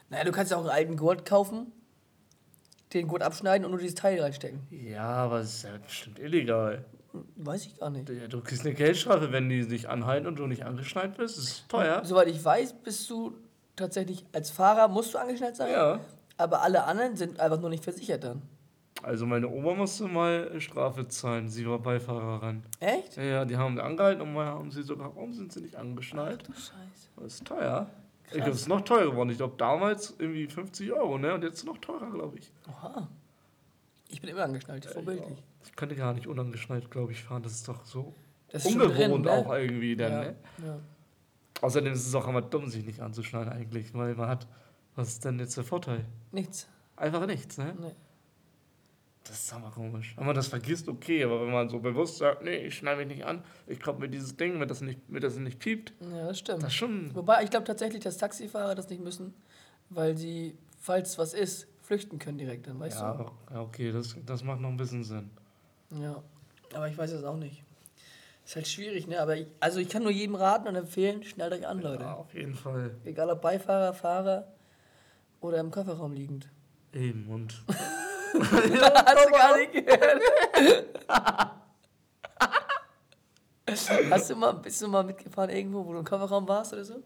Naja, 0.09 0.23
du 0.23 0.31
kannst 0.31 0.51
ja 0.51 0.57
auch 0.57 0.61
einen 0.61 0.69
alten 0.71 0.97
Gurt 0.97 1.25
kaufen, 1.25 1.71
den 2.93 3.07
Gurt 3.07 3.21
abschneiden 3.23 3.65
und 3.65 3.71
nur 3.71 3.79
dieses 3.79 3.95
Teil 3.95 4.19
reinstecken. 4.21 4.61
Ja, 4.69 5.03
aber 5.07 5.39
es 5.39 5.55
ist 5.55 5.63
ja 5.63 5.77
bestimmt 5.77 6.19
illegal. 6.19 6.85
Weiß 7.37 7.65
ich 7.65 7.77
gar 7.77 7.89
nicht. 7.89 8.09
Ja, 8.09 8.27
Du 8.27 8.41
kriegst 8.41 8.65
eine 8.65 8.73
Geldstrafe, 8.75 9.31
wenn 9.31 9.47
die 9.49 9.67
dich 9.67 9.87
anhalten 9.89 10.27
und 10.27 10.37
du 10.37 10.47
nicht 10.47 10.65
angeschnallt 10.65 11.15
bist. 11.17 11.37
Das 11.37 11.43
ist 11.45 11.69
teuer. 11.69 12.03
Soweit 12.03 12.27
ich 12.27 12.43
weiß, 12.43 12.73
bist 12.83 13.09
du 13.09 13.37
tatsächlich 13.75 14.25
als 14.33 14.49
Fahrer, 14.51 14.87
musst 14.87 15.13
du 15.13 15.17
angeschnallt 15.19 15.55
sein. 15.55 15.71
Ja. 15.71 15.99
Aber 16.37 16.61
alle 16.61 16.83
anderen 16.85 17.15
sind 17.15 17.39
einfach 17.39 17.59
nur 17.61 17.69
nicht 17.69 17.83
versichert 17.83 18.23
dann. 18.25 18.41
Also 19.03 19.25
meine 19.25 19.47
Oma 19.47 19.73
musste 19.73 20.07
mal 20.07 20.59
Strafe 20.59 21.07
zahlen. 21.07 21.49
Sie 21.49 21.67
war 21.67 21.79
Beifahrerin. 21.79 22.63
Echt? 22.79 23.17
Ja, 23.17 23.23
ja, 23.23 23.45
die 23.45 23.57
haben 23.57 23.79
angehalten 23.79 24.21
und 24.21 24.33
mal 24.33 24.47
haben 24.47 24.71
sie 24.71 24.83
sogar, 24.83 25.15
warum 25.15 25.33
sind 25.33 25.51
sie 25.51 25.61
nicht 25.61 25.75
angeschnallt? 25.75 26.47
Du 26.47 26.53
Scheiße. 26.53 27.09
Das 27.17 27.25
ist 27.33 27.45
teuer. 27.45 27.89
Ich 28.27 28.33
glaube, 28.37 28.51
es 28.51 28.61
ist 28.61 28.67
noch 28.67 28.81
teurer 28.81 29.11
geworden. 29.11 29.29
Ich 29.29 29.37
glaube, 29.37 29.53
damals 29.57 30.15
irgendwie 30.17 30.47
50 30.47 30.91
Euro, 30.91 31.17
ne? 31.19 31.33
Und 31.35 31.43
jetzt 31.43 31.63
noch 31.65 31.77
teurer, 31.77 32.09
glaube 32.09 32.39
ich. 32.39 32.51
Oha. 32.67 33.07
Ich 34.09 34.19
bin 34.21 34.29
immer 34.31 34.43
angeschnallt, 34.43 34.85
vorbildlich. 34.85 35.43
Ich 35.63 35.75
könnte 35.75 35.95
gar 35.95 36.13
nicht 36.13 36.25
unangeschnallt, 36.27 36.89
glaube 36.89 37.11
ich, 37.11 37.23
fahren. 37.23 37.43
Das 37.43 37.51
ist 37.53 37.67
doch 37.67 37.85
so 37.85 38.13
Das 38.49 38.65
ungewohnt 38.65 38.97
drin, 38.97 39.21
ne? 39.21 39.31
auch 39.31 39.53
irgendwie 39.53 39.95
dann, 39.95 40.11
Ja, 40.11 40.19
ne? 40.23 40.35
ja. 40.65 40.79
Außerdem 41.61 41.93
ist 41.93 42.07
es 42.07 42.15
auch 42.15 42.27
immer 42.27 42.41
dumm, 42.41 42.67
sich 42.69 42.85
nicht 42.85 42.99
anzuschneiden 42.99 43.51
eigentlich, 43.53 43.93
weil 43.93 44.15
man 44.15 44.27
hat, 44.29 44.47
was 44.95 45.09
ist 45.09 45.25
denn 45.25 45.39
jetzt 45.39 45.55
der 45.57 45.63
Vorteil? 45.63 46.05
Nichts. 46.31 46.67
Einfach 46.95 47.25
nichts, 47.27 47.57
ne? 47.57 47.73
Nee. 47.79 47.91
Das 49.27 49.43
ist 49.43 49.53
aber 49.53 49.71
komisch. 49.71 50.13
Wenn 50.17 50.25
man 50.27 50.35
das 50.35 50.47
vergisst, 50.47 50.87
okay, 50.87 51.23
aber 51.23 51.41
wenn 51.41 51.51
man 51.51 51.67
so 51.67 51.79
bewusst 51.79 52.17
sagt, 52.17 52.43
nee, 52.43 52.57
ich 52.67 52.75
schneide 52.77 52.97
mich 53.05 53.07
nicht 53.17 53.25
an, 53.25 53.43
ich 53.65 53.79
komme 53.81 53.99
mit 53.99 54.13
dieses 54.13 54.37
Ding, 54.37 54.57
mit 54.59 54.69
das 54.69 54.81
nicht, 54.81 55.09
mit 55.09 55.23
das 55.23 55.35
nicht 55.37 55.59
piept, 55.59 55.93
Ja, 55.99 56.27
das 56.27 56.39
stimmt. 56.39 56.61
das 56.63 56.73
schon, 56.73 57.13
Wobei, 57.15 57.43
ich 57.43 57.49
glaube 57.49 57.65
tatsächlich, 57.65 58.03
dass 58.03 58.17
Taxifahrer 58.17 58.75
das 58.75 58.87
nicht 58.89 59.03
müssen, 59.03 59.33
weil 59.89 60.15
sie, 60.15 60.55
falls 60.79 61.17
was 61.17 61.33
ist, 61.33 61.67
flüchten 61.81 62.19
können 62.19 62.37
direkt 62.37 62.67
dann, 62.67 62.79
weißt 62.79 62.99
ja, 62.99 63.31
ja, 63.51 63.61
okay, 63.61 63.91
das, 63.91 64.15
das 64.25 64.43
macht 64.43 64.61
noch 64.61 64.69
ein 64.69 64.77
bisschen 64.77 65.03
Sinn. 65.03 65.29
du? 65.89 66.01
Ja. 66.01 66.23
Aber 66.73 66.87
ich 66.87 66.97
weiß 66.97 67.11
es 67.11 67.23
auch 67.23 67.37
nicht. 67.37 67.63
Ist 68.45 68.55
halt 68.55 68.67
schwierig, 68.67 69.07
ne? 69.07 69.19
Aber 69.19 69.35
ich, 69.37 69.47
also 69.59 69.79
ich 69.79 69.89
kann 69.89 70.03
nur 70.03 70.11
jedem 70.11 70.35
raten 70.35 70.67
und 70.67 70.75
empfehlen, 70.75 71.23
schnallt 71.23 71.53
euch 71.53 71.65
an, 71.65 71.79
Leute. 71.81 72.03
Ja, 72.03 72.13
auf 72.13 72.31
jeden 72.33 72.53
Fall. 72.53 72.95
Egal 73.03 73.29
ob 73.31 73.41
Beifahrer, 73.41 73.93
Fahrer 73.93 74.47
oder 75.41 75.59
im 75.59 75.71
Kofferraum 75.71 76.13
liegend. 76.13 76.49
Eben, 76.93 77.27
und 77.27 77.63
Hast 78.41 79.25
du 79.25 79.31
gar 79.31 79.57
nicht 79.57 79.73
gehört? 79.73 80.21
Hast 84.11 84.29
du 84.29 84.35
mal, 84.35 84.51
bist 84.53 84.81
du 84.81 84.87
mal 84.87 85.03
mitgefahren 85.03 85.49
irgendwo, 85.49 85.85
wo 85.85 85.93
du 85.93 85.99
im 85.99 86.05
Kofferraum 86.05 86.47
warst 86.47 86.73
oder 86.73 86.85
so? 86.85 87.01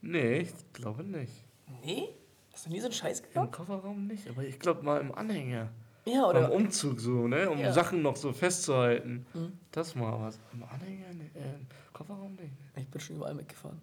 nee, 0.00 0.38
ich 0.40 0.52
glaube 0.72 1.02
nicht. 1.04 1.32
Nee? 1.84 2.08
Hast 2.52 2.66
du 2.66 2.70
nie 2.70 2.80
so 2.80 2.86
einen 2.86 2.92
Scheiß 2.92 3.20
Im 3.20 3.32
gehabt? 3.32 3.52
Kofferraum 3.52 4.06
nicht, 4.06 4.28
aber 4.28 4.42
ich 4.42 4.58
glaube 4.58 4.82
mal 4.82 5.00
im 5.00 5.12
Anhänger. 5.14 5.68
Ja, 6.04 6.26
Oder 6.26 6.40
oder? 6.40 6.52
im 6.52 6.62
Umzug 6.64 6.98
so, 6.98 7.28
ne? 7.28 7.48
Um 7.48 7.58
Ja. 7.58 7.72
Sachen 7.72 8.02
noch 8.02 8.16
so 8.16 8.32
festzuhalten. 8.32 9.24
Mhm. 9.34 9.52
Das 9.70 9.94
mal 9.94 10.20
was. 10.20 10.38
Im 10.52 10.64
Anhänger, 10.64 11.14
ne? 11.14 11.30
Äh, 11.34 11.54
im 11.54 11.66
Kofferraum 11.92 12.34
nicht. 12.34 12.52
Ich 12.76 12.88
bin 12.88 13.00
schon 13.00 13.16
überall 13.16 13.34
mitgefahren. 13.34 13.80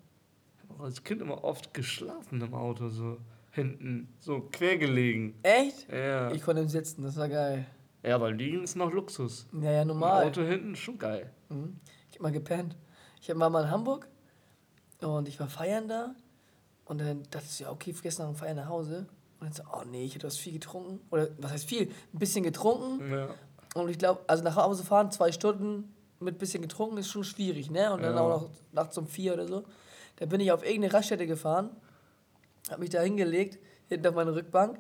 Ich 0.58 0.70
habe 0.70 0.80
auch 0.82 0.84
als 0.86 1.02
Kind 1.04 1.22
immer 1.22 1.42
oft 1.44 1.74
geschlafen 1.74 2.42
im 2.42 2.54
Auto, 2.54 2.90
so 2.90 3.18
hinten, 3.52 4.14
so 4.20 4.42
quer 4.52 4.78
gelegen. 4.78 5.38
Echt? 5.44 5.88
Ja. 5.92 6.32
Ich 6.32 6.42
konnte 6.42 6.62
im 6.62 6.70
Sitzen, 6.70 7.04
das 7.04 7.16
war 7.18 7.30
geil. 7.30 7.66
ja, 8.04 8.20
weil 8.22 8.34
liegen 8.36 8.64
ist 8.64 8.76
noch 8.76 8.92
Luxus. 8.92 9.48
Ja, 9.62 9.72
ja, 9.72 9.82
Im 9.82 9.90
normal. 9.90 10.26
Auto 10.28 10.42
hinten 10.42 10.76
schon 10.76 10.98
geil. 10.98 11.30
Mhm. 11.50 11.76
Ich 12.10 12.16
hab 12.18 12.22
mal 12.24 12.32
gepennt. 12.32 12.76
Ich 13.22 13.30
war 13.38 13.50
mal 13.50 13.64
in 13.64 13.72
Hamburg 13.72 14.08
und 15.02 15.28
ich 15.28 15.40
war 15.40 15.48
feiern 15.48 15.88
da. 15.88 16.16
Und 16.86 17.02
dann 17.02 17.24
dachte 17.30 17.46
ich, 17.50 17.60
ja, 17.60 17.72
okay, 17.72 17.94
gestern 18.02 18.28
nach 18.28 18.34
dem 18.34 18.40
Feiern 18.40 18.56
nach 18.58 18.70
Hause. 18.70 19.06
Und 19.40 19.48
dann 19.48 19.54
so, 19.54 19.64
oh 19.74 19.84
nee, 19.90 20.06
ich 20.06 20.16
hätte 20.16 20.28
was 20.28 20.38
viel 20.38 20.54
getrunken. 20.54 21.00
Oder 21.12 21.30
was 21.38 21.52
heißt 21.52 21.66
viel? 21.66 21.88
Ein 22.14 22.20
bisschen 22.20 22.44
getrunken. 22.44 23.12
Ja. 23.12 23.30
Und 23.76 23.90
ich 23.90 23.98
glaube, 24.00 24.22
also 24.28 24.44
nach 24.44 24.56
Hause 24.56 24.84
fahren, 24.84 25.12
zwei 25.12 25.32
Stunden 25.32 25.94
mit 26.20 26.38
bisschen 26.40 26.62
getrunken, 26.62 26.98
ist 26.98 27.10
schon 27.10 27.24
schwierig, 27.24 27.70
ne? 27.70 27.94
Und 27.94 28.02
dann 28.02 28.16
Ja. 28.16 28.22
auch 28.22 28.42
noch 28.42 28.50
nachts 28.74 28.98
um 28.98 29.08
vier 29.08 29.34
oder 29.36 29.48
so. 29.48 29.64
Da 30.18 30.26
bin 30.26 30.42
ich 30.42 30.52
auf 30.52 30.64
irgendeine 30.66 30.94
Raststätte 30.94 31.28
gefahren, 31.28 31.70
hab 32.70 32.80
mich 32.80 32.90
da 32.90 33.02
hingelegt, 33.02 33.60
hinten 33.88 34.08
auf 34.08 34.16
meine 34.16 34.34
Rückbank 34.36 34.80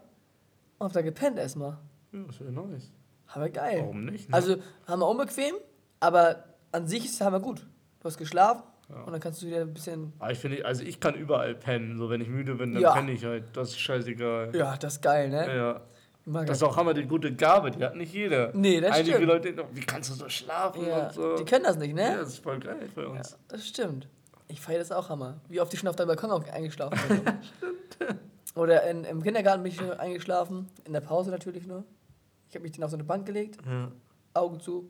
und 0.78 0.86
hab 0.86 0.94
da 0.94 1.02
gepennt 1.02 1.38
erstmal. 1.38 1.78
Ja, 2.12 2.20
das 2.28 2.40
wäre 2.40 2.52
nice. 2.52 2.92
Aber 3.28 3.50
geil. 3.50 3.80
Warum 3.82 4.06
nicht? 4.06 4.30
Ne? 4.30 4.36
Also 4.36 4.58
haben 4.88 5.00
wir 5.00 5.08
unbequem, 5.08 5.56
aber 6.00 6.44
an 6.72 6.88
sich 6.88 7.06
ist 7.06 7.14
es 7.16 7.22
hammer 7.22 7.40
gut. 7.40 7.66
Du 8.00 8.06
hast 8.06 8.18
geschlafen 8.18 8.64
Ja. 8.90 9.04
und 9.04 9.12
dann 9.12 9.20
kannst 9.22 9.42
du 9.42 9.48
wieder 9.48 9.62
ein 9.62 9.74
bisschen. 9.74 10.14
Aber 10.20 10.32
ich 10.32 10.40
finde, 10.40 10.66
also 10.66 10.84
ich 10.84 11.00
kann 11.00 11.14
überall 11.16 11.54
pennen. 11.56 11.98
So, 11.98 12.10
wenn 12.10 12.22
ich 12.22 12.28
müde 12.30 12.56
bin, 12.56 12.74
dann 12.74 12.82
Ja. 12.82 12.94
penne 12.94 13.12
ich 13.12 13.24
halt. 13.26 13.44
Das 13.56 13.70
ist 13.70 13.80
scheißegal. 13.80 14.56
Ja, 14.56 14.76
das 14.78 14.94
ist 14.96 15.02
geil, 15.02 15.30
ne? 15.30 15.56
Ja. 15.56 15.82
Mag 16.26 16.46
Das 16.48 16.58
ist 16.58 16.64
auch 16.64 16.76
hammer 16.78 16.94
die 16.94 17.06
gute 17.06 17.34
Gabe, 17.36 17.72
die 17.72 17.84
hat 17.84 17.96
nicht 17.96 18.14
jeder. 18.14 18.52
Nee, 18.54 18.80
das 18.82 18.92
Einige 18.98 19.16
stimmt. 19.16 19.28
Leute 19.28 19.54
denken, 19.54 19.76
wie 19.76 19.82
kannst 19.82 20.10
du 20.12 20.14
so 20.16 20.30
schlafen 20.30 20.86
ja. 20.86 21.06
und 21.08 21.14
so. 21.14 21.36
Die 21.38 21.46
können 21.46 21.64
das 21.64 21.78
nicht, 21.78 21.98
Ja, 21.98 22.12
ne? 22.12 22.18
das 22.18 22.30
ist 22.30 22.44
voll 22.44 22.60
geil 22.60 22.88
bei 22.94 23.02
Ja, 23.04 23.08
uns. 23.10 23.38
das 23.48 23.68
stimmt. 23.68 24.08
Ich 24.50 24.60
feiere 24.60 24.80
das 24.80 24.92
auch 24.92 25.08
hammer. 25.10 25.40
Wie 25.48 25.62
oft 25.62 25.72
ich 25.74 25.80
schon 25.80 25.88
auf 25.88 25.96
deinem 25.96 26.08
Balkon 26.08 26.32
auch 26.32 26.44
eingeschlafen 26.48 27.00
bin. 28.00 28.20
Oder 28.56 28.84
in, 28.90 29.04
im 29.06 29.22
Kindergarten 29.24 29.64
bin 29.64 29.72
ich 29.72 29.78
schon 29.78 29.92
eingeschlafen. 29.92 30.68
In 30.86 30.92
der 30.94 31.02
Pause 31.02 31.30
natürlich 31.32 31.66
nur. 31.66 31.84
Ich 32.50 32.56
habe 32.56 32.64
mich 32.64 32.72
dann 32.74 32.84
auf 32.84 32.90
so 32.92 32.98
eine 32.98 33.04
Bank 33.04 33.26
gelegt, 33.26 33.60
Ja. 33.66 33.92
Augen 34.34 34.60
zu. 34.60 34.90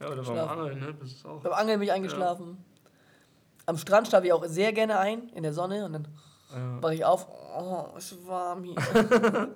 Ja, 0.00 0.08
oder 0.10 0.22
beim. 0.22 0.38
Angeln, 0.48 0.78
ne? 0.78 0.94
Das 0.98 1.10
ist 1.10 1.26
auch. 1.26 1.42
Beim 1.42 1.52
Angeln 1.52 1.78
bin 1.80 1.88
ich 1.88 1.92
eingeschlafen. 1.92 2.64
Am 3.66 3.76
Strand 3.76 4.08
schlafe 4.08 4.26
ich 4.26 4.32
auch 4.32 4.44
sehr 4.46 4.72
gerne 4.72 4.98
ein, 4.98 5.28
in 5.30 5.42
der 5.42 5.52
Sonne. 5.52 5.84
Und 5.84 5.92
dann 5.94 6.08
Ja. 6.54 6.82
wache 6.82 6.94
ich 6.94 7.04
auf. 7.04 7.26
Oh, 7.58 7.86
ist 7.98 8.26
warm 8.26 8.62
hier. 8.64 8.76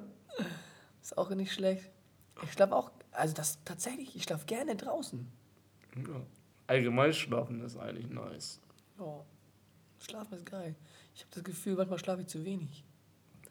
ist 1.03 1.17
auch 1.17 1.31
nicht 1.31 1.53
schlecht. 1.53 1.91
Ich 2.43 2.53
schlafe 2.53 2.75
auch, 2.75 2.91
also 3.13 3.35
das 3.35 3.59
tatsächlich, 3.65 4.15
ich 4.17 4.25
schlafe 4.25 4.47
gerne 4.47 4.75
draußen. 4.77 5.31
Ja. 5.97 6.21
Allgemein 6.67 7.13
schlafen 7.13 7.63
ist 7.65 7.77
eigentlich 7.79 8.11
nice. 8.11 8.61
Ja. 8.99 9.25
Schlafen 9.99 10.35
ist 10.39 10.47
geil. 10.47 10.75
Ich 11.15 11.23
habe 11.23 11.31
das 11.35 11.45
Gefühl, 11.45 11.75
manchmal 11.77 11.99
schlafe 11.99 12.23
ich 12.23 12.29
zu 12.29 12.45
wenig. 12.45 12.85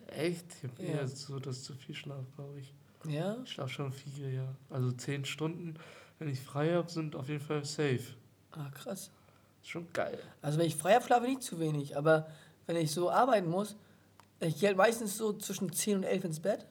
Echt? 0.07 0.45
Ich 0.57 0.63
habe 0.69 0.83
Ja. 0.83 0.89
eher 0.99 1.07
so, 1.07 1.39
dass 1.39 1.63
zu 1.63 1.73
viel 1.73 1.95
Schlaf, 1.95 2.25
glaube 2.35 2.59
ich. 2.59 2.73
Ja? 3.07 3.37
Ich 3.43 3.51
schlafe 3.51 3.69
schon 3.71 3.91
viel, 3.91 4.33
ja. 4.33 4.55
Also 4.69 4.91
zehn 4.91 5.25
Stunden, 5.25 5.75
wenn 6.19 6.29
ich 6.29 6.39
frei 6.39 6.73
habe, 6.73 6.89
sind 6.89 7.15
auf 7.15 7.27
jeden 7.29 7.41
Fall 7.43 7.65
safe. 7.65 8.03
Ah, 8.51 8.69
krass. 8.69 9.11
Ist 9.61 9.69
schon 9.69 9.91
geil. 9.93 10.19
Also 10.41 10.59
wenn 10.59 10.67
ich 10.67 10.75
frei 10.75 10.93
habe, 10.93 11.05
schlafe 11.05 11.25
ich 11.25 11.31
nicht 11.35 11.43
zu 11.43 11.59
wenig. 11.59 11.97
Aber 11.97 12.27
wenn 12.67 12.75
ich 12.77 12.91
so 12.91 13.09
arbeiten 13.09 13.49
muss, 13.49 13.75
ich 14.39 14.59
gehe 14.59 14.67
halt 14.69 14.77
meistens 14.77 15.17
so 15.17 15.33
zwischen 15.33 15.71
10 15.73 15.97
und 15.97 16.03
11 16.03 16.23
ins 16.23 16.39
Bett. 16.39 16.65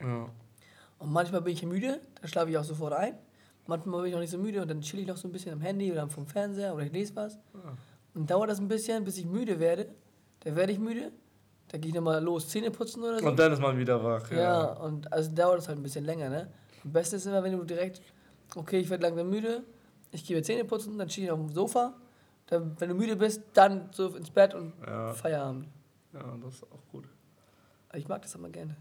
Ja. 0.00 0.28
Und 0.98 1.12
manchmal 1.12 1.42
bin 1.42 1.52
ich 1.54 1.62
müde, 1.64 2.00
dann 2.20 2.28
schlafe 2.28 2.50
ich 2.50 2.58
auch 2.58 2.64
sofort 2.64 2.92
ein. 2.92 3.16
Manchmal 3.66 4.02
bin 4.02 4.10
ich 4.10 4.16
auch 4.16 4.20
nicht 4.20 4.30
so 4.30 4.38
müde 4.38 4.60
und 4.62 4.68
dann 4.68 4.80
chill 4.80 5.00
ich 5.00 5.06
noch 5.06 5.16
so 5.16 5.28
ein 5.28 5.32
bisschen 5.32 5.52
am 5.52 5.60
Handy 5.60 5.90
oder 5.92 6.08
vom 6.08 6.26
Fernseher 6.26 6.74
oder 6.74 6.84
ich 6.84 6.92
lese 6.92 7.14
was. 7.16 7.36
Ah. 7.54 7.74
Und 8.14 8.30
dauert 8.30 8.50
das 8.50 8.58
ein 8.58 8.68
bisschen, 8.68 9.04
bis 9.04 9.16
ich 9.18 9.24
müde 9.26 9.58
werde. 9.60 9.88
Dann 10.40 10.56
werde 10.56 10.72
ich 10.72 10.78
müde. 10.78 11.12
Dann 11.68 11.80
gehe 11.80 11.88
ich 11.90 11.94
nochmal 11.94 12.22
los, 12.22 12.48
Zähne 12.48 12.70
putzen 12.70 13.02
oder 13.02 13.18
so. 13.20 13.26
Und 13.26 13.38
dann 13.38 13.52
ist 13.52 13.60
man 13.60 13.78
wieder 13.78 14.02
wach. 14.02 14.30
ja. 14.30 14.36
Ja. 14.38 14.72
und 14.74 15.10
also 15.12 15.30
dauert 15.34 15.58
das 15.58 15.68
halt 15.68 15.78
ein 15.78 15.82
bisschen 15.82 16.04
länger, 16.04 16.28
ne? 16.28 16.52
Am 16.84 16.92
besten 16.92 17.16
ist 17.16 17.26
immer, 17.26 17.42
wenn 17.42 17.56
du 17.56 17.64
direkt, 17.64 18.02
okay, 18.56 18.80
ich 18.80 18.90
werde 18.90 19.04
langsam 19.04 19.30
müde, 19.30 19.62
ich 20.10 20.24
gehe 20.26 20.36
mir 20.36 20.42
Zähne 20.42 20.64
putzen, 20.64 20.98
dann 20.98 21.08
stehe 21.08 21.28
ich 21.28 21.30
auf 21.30 21.38
dem 21.38 21.48
Sofa. 21.50 21.94
Dann, 22.46 22.74
wenn 22.80 22.88
du 22.90 22.94
müde 22.94 23.16
bist, 23.16 23.40
dann 23.54 23.88
so 23.92 24.08
ins 24.16 24.28
Bett 24.30 24.52
und 24.54 24.74
Ja. 24.86 25.14
Feierabend. 25.14 25.68
ja, 26.12 26.36
das 26.44 26.54
ist 26.56 26.64
auch 26.64 26.82
gut. 26.90 27.04
Aber 27.88 27.98
Ich 27.98 28.08
mag 28.08 28.20
das 28.20 28.34
immer 28.34 28.50
gerne. 28.50 28.76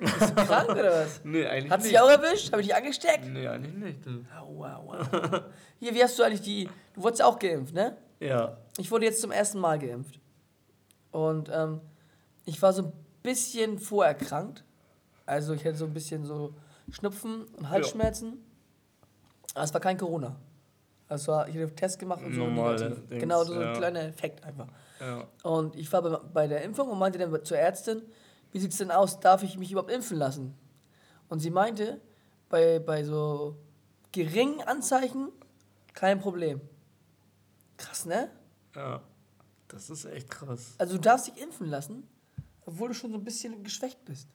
Bist 0.00 0.20
du 0.20 0.34
krank 0.34 0.68
oder 0.70 0.90
was? 1.04 1.20
Nee, 1.24 1.46
eigentlich 1.46 1.70
Hat 1.70 1.80
nicht. 1.80 1.88
sich 1.90 1.98
auch 2.00 2.08
erwischt? 2.08 2.52
Habe 2.52 2.62
ich 2.62 2.68
dich 2.68 2.76
angesteckt? 2.76 3.24
Nee, 3.26 3.48
eigentlich 3.48 3.74
nicht. 3.74 3.98
Aua, 4.38 4.76
aua. 4.76 5.44
Hier, 5.78 5.94
wie 5.94 6.02
hast 6.02 6.18
du 6.18 6.22
eigentlich 6.22 6.42
die. 6.42 6.68
Du 6.94 7.02
wurdest 7.02 7.20
ja 7.20 7.26
auch 7.26 7.38
geimpft, 7.38 7.74
ne? 7.74 7.96
Ja. 8.20 8.56
Ich 8.78 8.90
wurde 8.90 9.06
jetzt 9.06 9.20
zum 9.20 9.30
ersten 9.32 9.58
Mal 9.58 9.78
geimpft. 9.78 10.20
Und 11.10 11.50
ähm, 11.52 11.80
ich 12.44 12.60
war 12.62 12.72
so 12.72 12.82
ein 12.84 12.92
bisschen 13.22 13.78
vorerkrankt. 13.78 14.64
Also 15.26 15.52
ich 15.54 15.64
hatte 15.64 15.76
so 15.76 15.84
ein 15.86 15.94
bisschen 15.94 16.24
so 16.24 16.54
Schnupfen 16.90 17.44
und 17.56 17.68
Halsschmerzen. 17.68 18.44
Aber 19.54 19.64
es 19.64 19.72
war 19.74 19.80
kein 19.80 19.98
Corona. 19.98 20.36
Also 21.08 21.32
ich 21.32 21.54
hatte 21.54 21.60
einen 21.60 21.76
Test 21.76 21.98
gemacht 21.98 22.22
und 22.22 22.34
so 22.34 22.44
Normale. 22.44 22.90
Dings, 22.90 23.20
Genau, 23.20 23.42
so 23.44 23.54
ein 23.54 23.60
ja. 23.60 23.72
kleiner 23.74 24.02
Effekt 24.02 24.44
einfach. 24.44 24.68
Ja. 25.00 25.24
Und 25.42 25.74
ich 25.76 25.90
war 25.92 26.02
bei, 26.02 26.10
bei 26.32 26.46
der 26.46 26.62
Impfung 26.62 26.88
und 26.90 26.98
meinte 26.98 27.18
dann 27.18 27.44
zur 27.44 27.56
Ärztin, 27.58 28.02
wie 28.52 28.58
sieht 28.58 28.72
es 28.72 28.78
denn 28.78 28.90
aus, 28.90 29.20
darf 29.20 29.42
ich 29.42 29.58
mich 29.58 29.70
überhaupt 29.70 29.90
impfen 29.90 30.16
lassen? 30.16 30.54
Und 31.28 31.40
sie 31.40 31.50
meinte, 31.50 32.00
bei, 32.48 32.78
bei 32.78 33.04
so 33.04 33.56
geringen 34.12 34.60
Anzeichen 34.62 35.28
kein 35.92 36.20
Problem. 36.20 36.60
Krass, 37.76 38.06
ne? 38.06 38.30
Ja. 38.74 39.02
Das 39.68 39.90
ist 39.90 40.06
echt 40.06 40.30
krass. 40.30 40.74
Also 40.78 40.96
du 40.96 41.00
darfst 41.00 41.26
dich 41.26 41.42
impfen 41.42 41.66
lassen, 41.66 42.08
obwohl 42.64 42.88
du 42.88 42.94
schon 42.94 43.12
so 43.12 43.18
ein 43.18 43.24
bisschen 43.24 43.62
geschwächt 43.62 44.02
bist. 44.04 44.28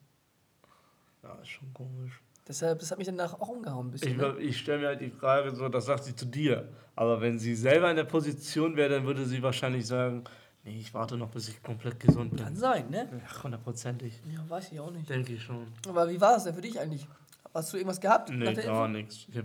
Ja, 1.23 1.33
ist 1.35 1.49
schon 1.49 1.73
komisch. 1.73 2.21
Deshalb, 2.47 2.79
das 2.79 2.91
hat 2.91 2.97
mich 2.97 3.07
danach 3.07 3.33
auch 3.39 3.47
umgehauen 3.47 3.87
ein 3.87 3.91
bisschen. 3.91 4.11
Ich, 4.11 4.17
ne? 4.17 4.37
ich 4.39 4.59
stelle 4.59 4.79
mir 4.79 4.87
halt 4.87 5.01
die 5.01 5.09
Frage 5.09 5.55
so, 5.55 5.69
das 5.69 5.85
sagt 5.85 6.03
sie 6.03 6.15
zu 6.15 6.25
dir. 6.25 6.69
Aber 6.95 7.21
wenn 7.21 7.39
sie 7.39 7.55
selber 7.55 7.89
in 7.89 7.95
der 7.95 8.03
Position 8.03 8.75
wäre, 8.75 8.89
dann 8.89 9.05
würde 9.05 9.25
sie 9.25 9.41
wahrscheinlich 9.41 9.87
sagen, 9.87 10.25
nee, 10.63 10.77
ich 10.79 10.93
warte 10.93 11.17
noch, 11.17 11.29
bis 11.29 11.49
ich 11.49 11.61
komplett 11.63 11.99
gesund 11.99 12.35
Kann 12.37 12.47
bin. 12.53 12.55
sein, 12.55 12.89
ne? 12.89 13.09
Ja, 13.11 13.43
hundertprozentig. 13.43 14.21
Ja, 14.33 14.47
weiß 14.49 14.71
ich 14.71 14.79
auch 14.79 14.91
nicht. 14.91 15.09
Denke 15.09 15.33
ich 15.33 15.43
schon. 15.43 15.67
Aber 15.87 16.09
wie 16.09 16.19
war 16.19 16.33
das 16.33 16.45
denn 16.45 16.53
für 16.55 16.61
dich 16.61 16.79
eigentlich? 16.79 17.07
Hast 17.53 17.71
du 17.73 17.77
irgendwas 17.77 18.01
gehabt? 18.01 18.29
Nee, 18.29 18.53
gar 18.53 18.87
nichts. 18.87 19.27
Ich, 19.29 19.41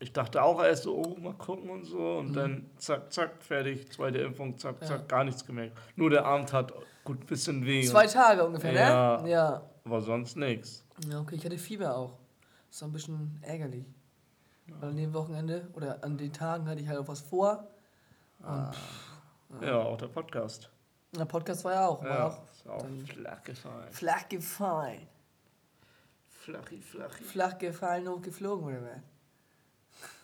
ich 0.00 0.12
dachte 0.12 0.42
auch 0.42 0.62
erst 0.62 0.82
so, 0.84 0.96
oh, 0.98 1.18
mal 1.20 1.32
gucken 1.34 1.70
und 1.70 1.84
so. 1.84 2.18
Und 2.18 2.28
Mhm. 2.30 2.32
dann 2.34 2.70
zack, 2.76 3.12
zack, 3.12 3.42
fertig. 3.42 3.90
Zweite 3.90 4.18
Impfung, 4.18 4.56
zack, 4.58 4.76
Ja. 4.82 4.86
zack, 4.86 5.08
gar 5.08 5.24
nichts 5.24 5.44
gemerkt. 5.44 5.76
Nur 5.96 6.10
der 6.10 6.24
Arm 6.26 6.46
tat 6.46 6.72
gut 7.04 7.20
ein 7.20 7.26
bisschen 7.26 7.64
weh. 7.64 7.82
Zwei 7.84 8.06
Tage 8.06 8.44
ungefähr, 8.44 8.72
Ja. 8.72 9.22
ne? 9.22 9.30
Ja. 9.30 9.62
Aber 9.84 10.00
sonst 10.02 10.36
nichts. 10.36 10.84
Ja, 11.10 11.20
okay, 11.20 11.34
ich 11.36 11.44
hatte 11.44 11.58
Fieber 11.58 11.96
auch. 11.96 12.18
Das 12.70 12.82
war 12.82 12.88
ein 12.88 12.92
bisschen 12.92 13.38
ärgerlich. 13.42 13.84
Weil 14.78 14.90
an 14.90 14.96
dem 14.96 15.12
Wochenende 15.12 15.68
oder 15.74 16.02
an 16.04 16.16
den 16.16 16.32
Tagen 16.32 16.66
hatte 16.68 16.80
ich 16.80 16.88
halt 16.88 16.98
auch 16.98 17.08
was 17.08 17.20
vor. 17.20 17.66
Und 18.40 18.70
Ja, 19.60 19.78
auch 19.80 19.96
der 19.98 20.08
Podcast. 20.08 20.70
der 21.12 21.24
Podcast 21.26 21.64
war 21.64 21.72
ja 21.74 21.86
auch, 21.86 22.02
war 22.02 22.10
Ja, 22.10 22.26
auch 22.26 22.42
ist 22.50 22.66
auch 22.68 22.86
flach 23.12 23.42
gefallen. 23.42 23.92
flach 23.92 24.28
gefallen. 24.28 25.06
Flachi, 26.28 26.80
flachi. 26.80 27.22
Flach 27.22 27.58
gefallen 27.58 28.08
und 28.08 28.22
geflogen, 28.22 28.66
oder 28.66 28.82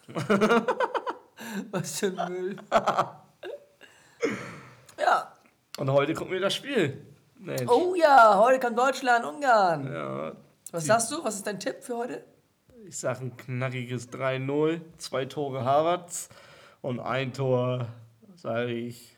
was? 0.09 0.29
was 1.71 1.99
für 2.01 2.07
ein 2.19 2.33
Müll. 2.33 2.57
ja. 4.99 5.33
Und 5.79 5.91
heute 5.93 6.15
gucken 6.15 6.33
wir 6.33 6.41
das 6.41 6.55
Spiel. 6.55 7.07
Mensch. 7.39 7.71
Oh 7.71 7.95
ja, 7.95 8.37
heute 8.39 8.59
kommt 8.59 8.77
Deutschland, 8.79 9.25
Ungarn. 9.25 9.93
Ja, 9.93 10.33
Was 10.73 10.87
sagst 10.87 11.13
du? 11.13 11.23
Was 11.23 11.37
ist 11.37 11.47
dein 11.47 11.61
Tipp 11.61 11.77
für 11.83 11.97
heute? 11.99 12.25
ich 12.87 12.99
sag 12.99 13.21
ein 13.21 13.37
knackiges 13.37 14.11
3-0, 14.11 14.81
zwei 14.97 15.27
Tore 15.27 15.63
Harvards 15.65 16.31
und 16.81 17.01
ein 17.01 17.35
Tor, 17.35 17.87
sage 18.35 18.73
ich, 18.73 19.18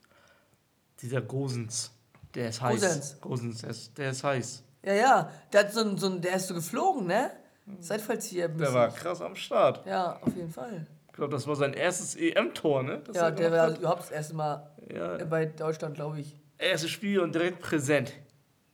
dieser 1.02 1.20
Gosens. 1.20 1.92
Der 2.34 2.48
ist 2.48 2.60
heiß. 2.60 2.80
Gosens. 2.80 3.20
Gosens, 3.20 3.60
der 3.62 3.70
ist, 3.70 3.98
der 3.98 4.10
ist 4.10 4.24
heiß. 4.24 4.62
Ja, 4.84 4.92
ja. 4.94 5.30
Der, 5.52 5.60
hat 5.60 5.72
so 5.72 5.80
ein, 5.80 5.98
so 5.98 6.06
ein, 6.08 6.20
der 6.20 6.34
ist 6.36 6.46
so 6.48 6.54
geflogen, 6.54 7.06
ne? 7.06 7.30
Seitfallzieher. 7.80 8.48
Der 8.48 8.72
war 8.74 8.88
krass 8.90 9.20
am 9.20 9.34
Start. 9.36 9.86
Ja, 9.86 10.18
auf 10.22 10.34
jeden 10.34 10.50
Fall. 10.50 10.86
Ich 11.08 11.12
glaube, 11.14 11.32
das 11.32 11.46
war 11.46 11.56
sein 11.56 11.74
erstes 11.74 12.16
EM-Tor, 12.16 12.82
ne? 12.82 13.02
Das 13.06 13.16
ja, 13.16 13.22
er 13.24 13.30
der 13.32 13.52
war 13.52 13.60
hat. 13.70 13.78
überhaupt 13.78 14.02
das 14.02 14.10
erste 14.10 14.34
Mal 14.34 14.70
Ja. 14.92 15.18
bei 15.24 15.46
Deutschland, 15.46 15.94
glaube 15.94 16.20
ich. 16.20 16.36
Erstes 16.58 16.90
Spiel 16.90 17.20
und 17.20 17.34
direkt 17.34 17.60
präsent. 17.60 18.12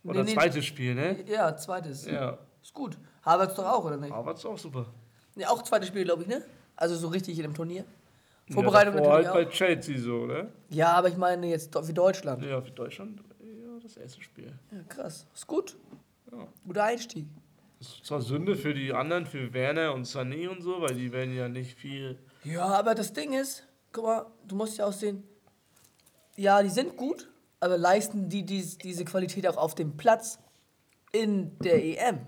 Oder 0.05 0.23
Nee, 0.23 0.31
nee. 0.31 0.35
zweites 0.35 0.65
Spiel, 0.65 0.95
ne? 0.95 1.25
Ja, 1.27 1.57
zweites. 1.57 2.07
Ja. 2.07 2.39
Ist 2.63 2.73
gut. 2.73 2.97
Havertz 3.25 3.55
doch 3.55 3.67
auch, 3.67 3.85
oder 3.85 3.97
nicht? 3.97 4.15
Ist 4.15 4.47
auch 4.47 4.59
super. 4.59 4.87
Ja, 5.35 5.49
auch 5.51 5.63
zweites 5.63 5.89
Spiel, 5.89 6.05
glaube 6.05 6.23
ich, 6.23 6.29
ne? 6.29 6.43
Also 6.77 6.95
so 6.97 7.09
richtig 7.09 7.37
in 7.39 7.43
dem 7.43 7.55
Turnier. 7.55 7.85
Vorbereitung 8.51 8.95
ja, 8.95 9.01
natürlich 9.01 9.29
halt 9.29 9.29
auch. 9.29 9.35
bei 9.35 9.45
Chelsea 9.47 9.99
so, 9.99 10.27
ne? 10.27 10.53
Ja, 10.71 10.93
aber 10.93 11.09
ich 11.09 11.17
meine 11.17 11.49
jetzt 11.49 11.77
für 11.77 11.93
Deutschland. 11.93 12.45
Ja, 12.45 12.61
für 12.61 12.71
Deutschland, 12.71 13.21
ja, 13.41 13.79
das 13.83 13.97
erste 13.97 14.23
Spiel. 14.23 14.53
Ja, 14.71 14.83
krass. 14.89 15.27
Ist 15.35 15.47
gut. 15.47 15.77
Ja. 16.31 16.47
Guter 16.67 16.85
Einstieg. 16.85 17.27
Das 17.79 17.89
ist 17.89 18.07
zwar 18.07 18.23
Sünde 18.23 18.57
für 18.57 18.73
die 18.73 18.93
anderen, 18.93 19.27
für 19.27 19.53
Werner 19.53 19.93
und 19.93 20.07
Sané 20.07 20.49
und 20.49 20.63
so, 20.63 20.81
weil 20.81 20.95
die 20.95 21.13
werden 21.13 21.35
ja 21.35 21.49
nicht 21.49 21.77
viel. 21.77 22.19
Ja, 22.45 22.67
aber 22.67 22.95
das 22.95 23.13
Ding 23.13 23.33
ist, 23.33 23.67
guck 23.93 24.05
mal, 24.05 24.27
du 24.47 24.57
musst 24.57 24.79
ja 24.79 24.87
auch 24.87 24.93
sehen, 24.93 25.25
ja, 26.37 26.63
die 26.63 26.71
sind 26.71 26.97
gut, 26.97 27.29
aber 27.61 27.77
leisten 27.77 28.29
die 28.29 28.45
dies, 28.45 28.79
diese 28.79 29.05
Qualität 29.05 29.47
auch 29.47 29.57
auf 29.57 29.75
dem 29.75 29.97
Platz 29.97 30.39
in 31.13 31.59
der 31.59 31.83
EM. 31.85 32.21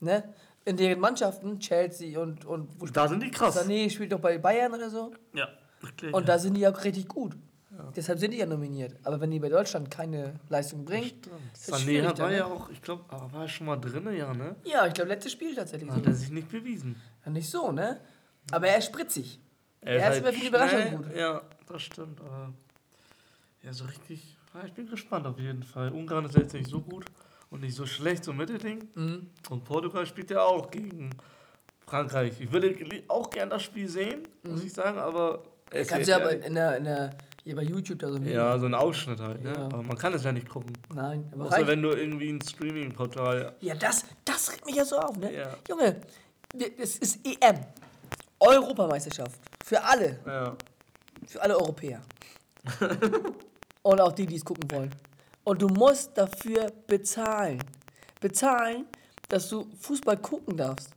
Ne? 0.00 0.22
In 0.68 0.76
deren 0.76 1.00
Mannschaften, 1.00 1.58
Chelsea 1.60 2.18
und, 2.20 2.44
und 2.44 2.68
wo 2.80 2.86
Da 2.86 3.08
sind 3.08 3.22
die 3.22 3.30
krass. 3.30 3.56
Sané 3.56 3.88
spielt 3.90 4.12
doch 4.12 4.20
bei 4.20 4.36
Bayern 4.38 4.72
oder 4.74 4.90
so. 4.90 5.12
Ja, 5.34 5.48
okay. 5.82 6.12
Und 6.12 6.28
da 6.28 6.38
sind 6.38 6.54
die 6.54 6.66
auch 6.68 6.84
richtig 6.84 7.08
gut. 7.08 7.36
Deshalb 7.96 8.18
sind 8.18 8.32
die 8.32 8.38
ja 8.38 8.46
nominiert. 8.46 8.96
Aber 9.04 9.20
wenn 9.20 9.30
die 9.30 9.38
bei 9.38 9.48
Deutschland 9.48 9.90
keine 9.90 10.34
Leistung 10.48 10.84
bringen, 10.84 11.12
ist 11.54 11.70
das 11.70 11.80
Sané 11.86 12.02
hat- 12.04 12.18
dann, 12.18 12.24
war 12.24 12.30
ne? 12.30 12.36
ja 12.38 12.44
auch, 12.46 12.68
ich 12.70 12.82
glaube, 12.82 13.04
war 13.08 13.42
er 13.42 13.48
schon 13.48 13.66
mal 13.66 13.76
drin, 13.76 14.04
ja, 14.16 14.34
ne? 14.34 14.56
Ja, 14.64 14.86
ich 14.86 14.94
glaube, 14.94 15.08
letztes 15.10 15.32
Spiel 15.32 15.54
tatsächlich. 15.54 15.88
So. 15.90 15.96
Hat 15.96 16.06
er 16.06 16.12
sich 16.14 16.30
nicht 16.30 16.50
bewiesen. 16.50 16.96
Ja, 17.24 17.30
nicht 17.30 17.48
so, 17.48 17.70
ne? 17.72 18.00
Aber 18.50 18.66
er 18.68 18.78
ist 18.78 18.86
spritzig. 18.86 19.40
Er 19.80 19.92
Er 19.92 19.96
ist 19.98 20.04
halt 20.04 20.18
immer 20.18 20.32
für 20.32 20.40
die 20.40 20.46
Überraschung 20.48 20.96
gut. 20.96 21.16
Ja, 21.16 21.42
das 21.66 21.82
stimmt. 21.82 22.20
Aber 22.20 22.52
ja, 23.62 23.72
so 23.72 23.84
richtig. 23.84 24.36
Ja, 24.54 24.64
ich 24.66 24.72
bin 24.72 24.88
gespannt 24.88 25.26
auf 25.26 25.38
jeden 25.38 25.62
Fall. 25.62 25.92
Ungarn 25.92 26.24
ist 26.24 26.36
jetzt 26.36 26.52
nicht 26.54 26.68
so 26.68 26.80
gut 26.80 27.04
und 27.50 27.62
nicht 27.62 27.74
so 27.74 27.86
schlecht, 27.86 28.24
so 28.24 28.32
Mittelding. 28.32 28.88
Mhm. 28.94 29.30
Und 29.50 29.64
Portugal 29.64 30.06
spielt 30.06 30.30
ja 30.30 30.42
auch 30.42 30.70
gegen 30.70 31.10
Frankreich. 31.86 32.40
Ich 32.40 32.52
würde 32.52 32.74
auch 33.08 33.30
gern 33.30 33.50
das 33.50 33.62
Spiel 33.62 33.88
sehen, 33.88 34.22
muss 34.42 34.62
ich 34.64 34.72
sagen, 34.72 34.98
aber. 34.98 35.42
es 35.70 35.88
Mhm. 35.88 35.90
Kannst 35.90 36.08
du 36.08 36.16
aber 36.16 36.36
ja, 36.36 36.46
in 36.46 36.54
der, 36.54 36.76
in 36.76 36.84
der, 36.84 37.10
hier 37.44 37.56
bei 37.56 37.62
YouTube 37.62 37.98
da 38.00 38.10
so 38.10 38.18
ja, 38.18 38.58
so 38.58 38.66
ein 38.66 38.74
Ausschnitt 38.74 39.20
halt, 39.20 39.42
ne? 39.42 39.52
Ja. 39.52 39.64
Aber 39.64 39.82
man 39.82 39.96
kann 39.96 40.12
es 40.12 40.24
ja 40.24 40.32
nicht 40.32 40.48
gucken. 40.48 40.72
Nein, 40.94 41.28
aber 41.32 41.46
Außer 41.46 41.66
wenn 41.66 41.80
du 41.80 41.90
irgendwie 41.90 42.30
ein 42.30 42.42
Streaming-Portal. 42.42 43.54
Ja, 43.60 43.74
das, 43.74 44.04
das 44.24 44.52
regt 44.52 44.66
mich 44.66 44.76
ja 44.76 44.84
so 44.84 44.98
auf, 44.98 45.16
ne? 45.16 45.34
Ja. 45.34 45.54
Junge, 45.68 45.96
es 46.78 46.98
ist 46.98 47.26
EM. 47.26 47.56
Europameisterschaft. 48.40 49.40
Für 49.64 49.82
alle. 49.82 50.18
Ja. 50.26 50.56
Für 51.26 51.42
alle 51.42 51.56
Europäer. 51.56 52.02
Und 53.82 54.00
auch 54.00 54.12
die, 54.12 54.26
die 54.26 54.36
es 54.36 54.44
gucken 54.44 54.70
wollen. 54.70 54.90
Und 55.48 55.62
du 55.62 55.68
musst 55.68 56.10
dafür 56.18 56.70
bezahlen. 56.86 57.58
Bezahlen, 58.20 58.84
dass 59.30 59.48
du 59.48 59.66
Fußball 59.80 60.18
gucken 60.18 60.58
darfst. 60.58 60.90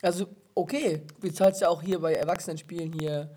Also, 0.00 0.28
okay, 0.54 1.02
du 1.20 1.30
zahlst 1.30 1.60
ja 1.60 1.68
auch 1.68 1.82
hier 1.82 2.00
bei 2.00 2.14
Erwachsenenspielen 2.14 2.94
hier, 2.98 3.36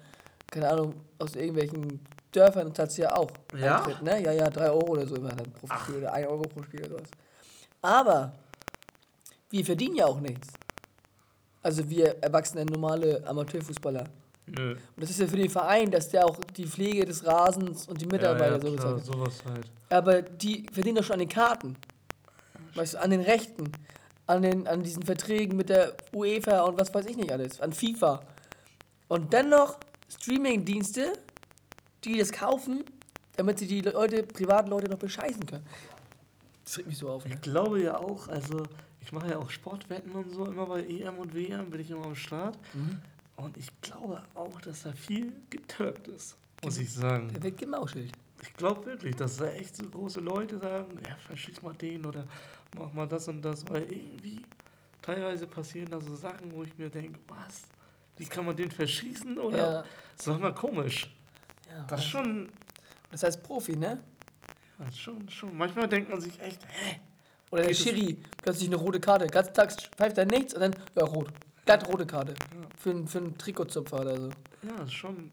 keine 0.50 0.70
Ahnung, 0.70 0.94
aus 1.20 1.36
irgendwelchen 1.36 2.00
Dörfern 2.32 2.74
zahlst 2.74 2.98
du 2.98 3.02
ja 3.02 3.18
auch. 3.18 3.30
Ja? 3.54 3.80
Eintritt, 3.80 4.02
ne? 4.02 4.24
Ja, 4.24 4.32
ja, 4.32 4.50
3 4.50 4.70
Euro 4.70 4.92
oder 4.92 5.06
so 5.06 5.18
immer 5.18 5.36
dann 5.36 5.52
pro 5.52 5.68
Spiel 5.68 5.98
oder 5.98 6.14
1 6.14 6.26
Euro 6.30 6.44
pro 6.44 6.64
Spiel 6.64 6.80
oder 6.86 7.00
sowas. 7.00 7.10
Aber 7.82 8.32
wir 9.50 9.66
verdienen 9.66 9.96
ja 9.96 10.06
auch 10.06 10.22
nichts. 10.22 10.48
Also 11.62 11.90
wir 11.90 12.24
erwachsene, 12.24 12.64
normale 12.64 13.28
Amateurfußballer. 13.28 14.06
Nö. 14.48 14.72
Und 14.72 14.80
das 14.96 15.10
ist 15.10 15.20
ja 15.20 15.28
für 15.28 15.36
den 15.36 15.50
Verein, 15.50 15.92
dass 15.92 16.10
der 16.10 16.26
auch 16.26 16.38
die 16.56 16.66
Pflege 16.66 17.06
des 17.06 17.26
Rasens 17.26 17.88
und 17.88 18.00
die 18.00 18.06
Mitarbeiter 18.06 18.58
ja, 18.58 18.64
ja, 18.64 18.70
so 18.70 18.76
klar, 18.76 19.00
sowas 19.00 19.44
halt. 19.46 19.68
Aber 19.90 20.22
die 20.22 20.66
verdienen 20.72 20.98
doch 20.98 21.04
schon 21.04 21.16
an 21.16 21.20
den 21.20 21.30
Karten. 21.30 21.76
Weißt 22.76 22.94
du, 22.94 23.02
an 23.02 23.10
den 23.10 23.22
Rechten, 23.22 23.72
an, 24.26 24.42
den, 24.42 24.68
an 24.68 24.84
diesen 24.84 25.04
Verträgen 25.04 25.58
mit 25.58 25.70
der 25.70 25.96
UEFA 26.14 26.62
und 26.62 26.80
was 26.80 26.94
weiß 26.94 27.06
ich 27.08 27.18
nicht 27.18 27.32
alles, 27.32 27.60
an 27.60 27.74
FIFA. 27.74 28.22
Und 29.08 29.34
dennoch 29.34 29.80
Streaming-Dienste, 30.10 31.14
die 32.04 32.18
das 32.18 32.32
kaufen, 32.32 32.84
damit 33.36 33.60
sie 33.60 33.68
die 33.68 33.82
Leute, 33.82 34.24
privaten 34.24 34.70
Leute 34.70 34.90
noch 34.90 35.00
bescheißen 35.00 35.46
können. 35.46 35.66
Das 36.64 36.78
regt 36.78 36.88
mich 36.88 36.98
so 36.98 37.10
auf. 37.10 37.26
Ne? 37.26 37.34
Ich 37.34 37.42
glaube 37.42 37.82
ja 37.82 37.98
auch, 37.98 38.28
also 38.28 38.64
ich 39.02 39.12
mache 39.12 39.30
ja 39.30 39.38
auch 39.38 39.50
Sportwetten 39.50 40.12
und 40.12 40.32
so, 40.32 40.46
immer 40.46 40.66
bei 40.66 40.84
EM 40.84 41.18
und 41.18 41.34
WM 41.34 41.70
bin 41.70 41.82
ich 41.82 41.90
immer 41.90 42.06
am 42.06 42.16
Start. 42.16 42.58
Mhm. 42.74 43.00
Und 43.38 43.56
ich 43.56 43.70
glaube 43.82 44.22
auch, 44.34 44.60
dass 44.62 44.84
da 44.84 44.92
viel 44.92 45.32
getürkt 45.50 46.08
ist, 46.08 46.36
muss 46.64 46.78
ich 46.80 46.92
sagen. 46.92 47.30
Der 47.30 47.44
wird 47.44 47.58
gemauschelt. 47.58 48.12
Ich 48.42 48.54
glaube 48.54 48.86
wirklich, 48.86 49.16
dass 49.16 49.38
da 49.38 49.46
echt 49.48 49.76
so 49.76 49.88
große 49.88 50.20
Leute 50.20 50.60
sagen, 50.60 51.00
ja, 51.08 51.16
verschieß 51.28 51.62
mal 51.62 51.74
den 51.74 52.06
oder 52.06 52.26
mach 52.78 52.92
mal 52.94 53.08
das 53.08 53.28
und 53.28 53.42
das, 53.44 53.68
weil 53.70 53.84
irgendwie 53.84 54.42
teilweise 55.02 55.48
passieren 55.48 55.90
da 55.90 56.02
so 56.02 56.16
Sachen, 56.16 56.52
wo 56.52 56.64
ich 56.64 56.78
mir 56.78 56.90
denke, 56.90 57.20
was? 57.28 57.64
Wie 58.18 58.26
kann 58.26 58.46
man 58.46 58.56
den 58.56 58.72
verschießen? 58.72 59.38
Oder? 59.38 59.58
Ja. 59.58 59.74
Das 59.82 60.20
ist 60.20 60.28
doch 60.28 60.40
mal 60.40 60.54
komisch. 60.54 61.16
Ja. 61.70 61.84
Das 61.84 62.02
ist 62.02 62.08
schon, 62.08 62.50
Das 63.12 63.24
heißt 63.24 63.44
Profi, 63.44 63.76
ne? 63.76 64.00
ist 64.88 65.00
schon, 65.00 65.30
schon. 65.30 65.56
Manchmal 65.56 65.88
denkt 65.88 66.10
man 66.10 66.20
sich 66.22 66.40
echt, 66.40 66.64
hä? 66.68 67.00
Oder 67.52 67.64
der 67.64 67.74
Schiri, 67.74 68.18
plötzlich 68.42 68.68
eine 68.68 68.76
rote 68.76 69.00
Karte. 69.00 69.28
Ganz 69.28 69.54
tags 69.54 69.76
pfeift 69.96 70.18
er 70.18 70.26
nichts 70.26 70.54
und 70.54 70.62
dann, 70.62 70.76
ja, 70.96 71.04
rot. 71.04 71.32
Glatt 71.68 71.88
rote 71.88 72.06
Karte. 72.08 72.34
Für, 72.80 72.90
einen- 72.92 73.08
für 73.08 73.20
einen 73.20 73.38
Trikotzupfer 73.38 74.02
oder 74.02 74.20
so. 74.20 74.30
Ja, 74.64 74.76
das 74.78 74.88
ist 74.88 74.94
schon. 74.94 75.32